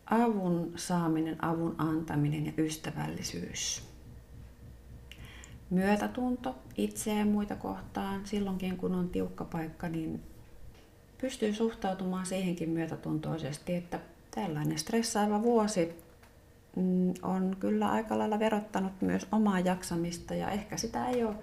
Avun 0.06 0.72
saaminen, 0.76 1.44
avun 1.44 1.74
antaminen 1.78 2.46
ja 2.46 2.52
ystävällisyys. 2.58 3.88
Myötätunto 5.70 6.54
itseä 6.76 7.18
ja 7.18 7.24
muita 7.24 7.56
kohtaan 7.56 8.26
silloinkin, 8.26 8.76
kun 8.76 8.94
on 8.94 9.08
tiukka 9.08 9.44
paikka, 9.44 9.88
niin 9.88 10.22
pystyy 11.22 11.54
suhtautumaan 11.54 12.26
siihenkin 12.26 12.70
myötätuntoisesti, 12.70 13.74
että 13.74 14.00
tällainen 14.34 14.78
stressaava 14.78 15.42
vuosi 15.42 15.94
mm, 16.76 17.14
on 17.22 17.56
kyllä 17.60 17.90
aika 17.90 18.18
lailla 18.18 18.38
verottanut 18.38 18.92
myös 19.00 19.26
omaa 19.32 19.60
jaksamista 19.60 20.34
ja 20.34 20.50
ehkä 20.50 20.76
sitä 20.76 21.08
ei 21.08 21.24
ole 21.24 21.34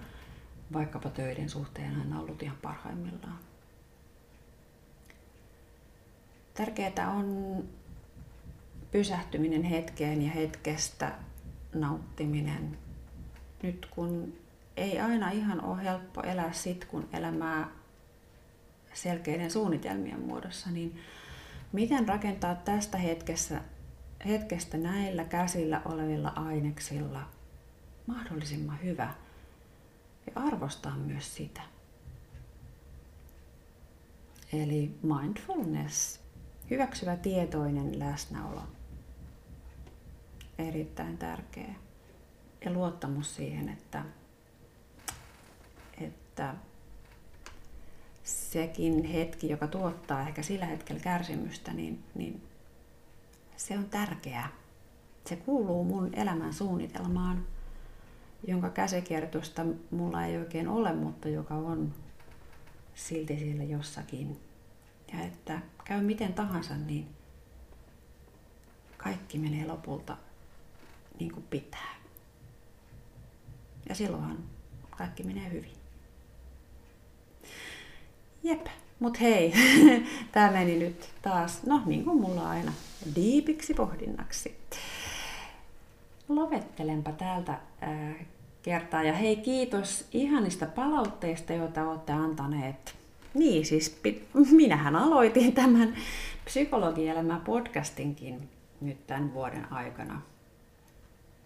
vaikkapa 0.72 1.10
töiden 1.10 1.50
suhteen 1.50 2.00
aina 2.00 2.20
ollut 2.20 2.42
ihan 2.42 2.56
parhaimmillaan. 2.62 3.38
Tärkeää 6.54 7.10
on 7.10 7.58
pysähtyminen 8.90 9.62
hetkeen 9.62 10.22
ja 10.22 10.30
hetkestä 10.30 11.12
nauttiminen. 11.74 12.78
Nyt 13.62 13.86
kun 13.90 14.32
ei 14.76 15.00
aina 15.00 15.30
ihan 15.30 15.64
ole 15.64 15.82
helppo 15.82 16.22
elää 16.22 16.52
sit, 16.52 16.84
kun 16.84 17.08
elämää 17.12 17.79
selkeiden 19.02 19.50
suunnitelmien 19.50 20.20
muodossa, 20.20 20.70
niin 20.70 21.00
miten 21.72 22.08
rakentaa 22.08 22.54
tästä 22.54 22.98
hetkessä, 22.98 23.60
hetkestä 24.26 24.78
näillä 24.78 25.24
käsillä 25.24 25.82
olevilla 25.84 26.28
aineksilla 26.28 27.28
mahdollisimman 28.06 28.82
hyvä 28.82 29.14
ja 30.26 30.32
arvostaa 30.34 30.96
myös 30.96 31.36
sitä. 31.36 31.60
Eli 34.52 34.98
mindfulness, 35.02 36.20
hyväksyvä 36.70 37.16
tietoinen 37.16 37.98
läsnäolo, 37.98 38.62
erittäin 40.58 41.18
tärkeä. 41.18 41.74
Ja 42.64 42.72
luottamus 42.72 43.36
siihen, 43.36 43.68
että, 43.68 44.04
että 46.00 46.54
sekin 48.50 49.04
hetki, 49.04 49.48
joka 49.48 49.66
tuottaa 49.66 50.28
ehkä 50.28 50.42
sillä 50.42 50.66
hetkellä 50.66 51.00
kärsimystä, 51.00 51.72
niin, 51.72 52.04
niin 52.14 52.42
se 53.56 53.78
on 53.78 53.84
tärkeää. 53.84 54.48
Se 55.26 55.36
kuuluu 55.36 55.84
mun 55.84 56.14
elämän 56.14 56.54
suunnitelmaan, 56.54 57.46
jonka 58.46 58.70
käsikirjoitusta 58.70 59.66
mulla 59.90 60.24
ei 60.24 60.38
oikein 60.38 60.68
ole, 60.68 60.92
mutta 60.92 61.28
joka 61.28 61.54
on 61.54 61.94
silti 62.94 63.38
siellä 63.38 63.64
jossakin. 63.64 64.40
Ja 65.12 65.20
että 65.20 65.60
käy 65.84 66.02
miten 66.02 66.34
tahansa, 66.34 66.76
niin 66.76 67.08
kaikki 68.96 69.38
menee 69.38 69.66
lopulta 69.66 70.16
niin 71.20 71.32
kuin 71.32 71.46
pitää. 71.50 71.94
Ja 73.88 73.94
silloinhan 73.94 74.38
kaikki 74.90 75.22
menee 75.22 75.50
hyvin. 75.50 75.79
Jep, 78.42 78.66
mut 79.00 79.20
hei, 79.20 79.52
tää 80.32 80.52
meni 80.52 80.78
nyt 80.78 81.10
taas, 81.22 81.62
no 81.66 81.82
niin 81.86 82.04
kuin 82.04 82.20
mulla 82.20 82.48
aina, 82.48 82.72
diipiksi 83.14 83.74
pohdinnaksi. 83.74 84.56
Lovettelenpa 86.28 87.12
täältä 87.12 87.52
äh, 87.52 88.26
kertaa 88.62 89.02
ja 89.02 89.12
hei 89.12 89.36
kiitos 89.36 90.08
ihanista 90.12 90.66
palautteista, 90.66 91.52
joita 91.52 91.90
olette 91.90 92.12
antaneet. 92.12 92.94
Niin, 93.34 93.66
siis 93.66 94.00
minähän 94.50 94.96
aloitin 94.96 95.52
tämän 95.52 95.96
psykologielämä 96.44 97.40
podcastinkin 97.44 98.48
nyt 98.80 99.06
tämän 99.06 99.34
vuoden 99.34 99.72
aikana. 99.72 100.22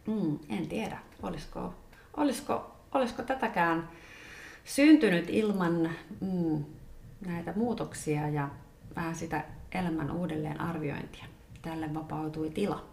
Mm, 0.06 0.38
en 0.48 0.68
tiedä, 0.68 0.98
olisiko, 1.22 1.74
olisiko, 2.16 2.76
olisiko 2.94 3.22
tätäkään 3.22 3.88
syntynyt 4.64 5.24
ilman 5.28 5.90
mm, 6.20 6.64
näitä 7.26 7.52
muutoksia 7.56 8.28
ja 8.28 8.48
vähän 8.96 9.14
sitä 9.14 9.44
elämän 9.72 10.10
uudelleen 10.10 10.60
arviointia. 10.60 11.24
Tälle 11.62 11.94
vapautui 11.94 12.50
tila. 12.50 12.86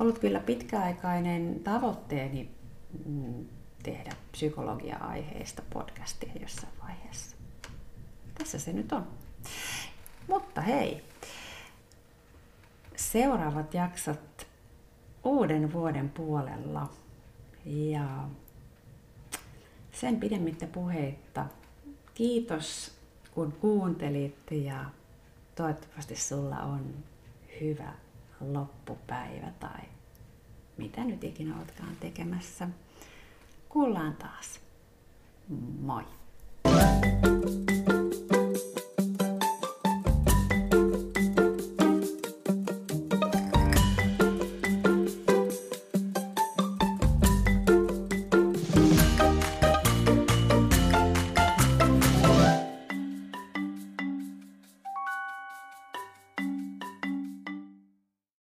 Ollut 0.00 0.18
kyllä 0.18 0.40
pitkäaikainen 0.40 1.60
tavoitteeni 1.64 2.50
mm, 3.06 3.46
tehdä 3.82 4.10
psykologia-aiheista 4.32 5.62
podcastia 5.72 6.32
jossain 6.40 6.72
vaiheessa. 6.82 7.36
Tässä 8.38 8.58
se 8.58 8.72
nyt 8.72 8.92
on. 8.92 9.06
Mutta 10.28 10.60
hei, 10.60 11.04
seuraavat 12.96 13.74
jaksot 13.74 14.46
uuden 15.24 15.72
vuoden 15.72 16.08
puolella 16.08 16.90
ja 17.64 18.28
sen 19.92 20.20
pidemmittä 20.20 20.66
puheitta. 20.66 21.46
Kiitos 22.14 22.97
kun 23.38 23.52
kuuntelit 23.52 24.50
ja 24.50 24.84
toivottavasti 25.54 26.16
sulla 26.16 26.56
on 26.56 26.94
hyvä 27.60 27.92
loppupäivä 28.40 29.52
tai 29.60 29.80
mitä 30.76 31.04
nyt 31.04 31.24
ikinä 31.24 31.56
oletkaan 31.56 31.96
tekemässä. 32.00 32.68
Kuullaan 33.68 34.16
taas. 34.16 34.60
Moi! 35.80 36.04
thank 36.64 37.24
you 37.24 37.67